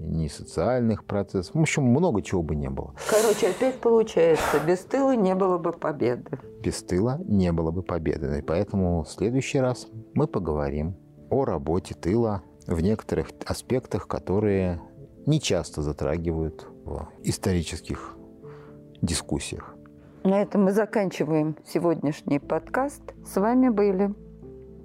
[0.00, 1.54] ни социальных процессов.
[1.54, 2.94] В общем, много чего бы не было.
[3.08, 6.38] Короче, опять получается, без тыла не было бы победы.
[6.62, 8.38] Без тыла не было бы победы.
[8.38, 10.96] И поэтому в следующий раз мы поговорим
[11.30, 14.80] о работе тыла в некоторых аспектах, которые
[15.26, 18.16] не часто затрагивают в исторических
[19.02, 19.74] дискуссиях.
[20.24, 23.02] На этом мы заканчиваем сегодняшний подкаст.
[23.24, 24.14] С вами были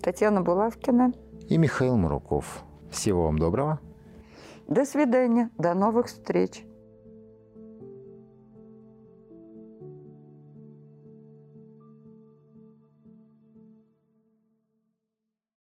[0.01, 1.13] Татьяна Булавкина
[1.49, 2.63] и Михаил Маруков.
[2.89, 3.79] Всего вам доброго.
[4.67, 5.51] До свидания.
[5.57, 6.63] До новых встреч.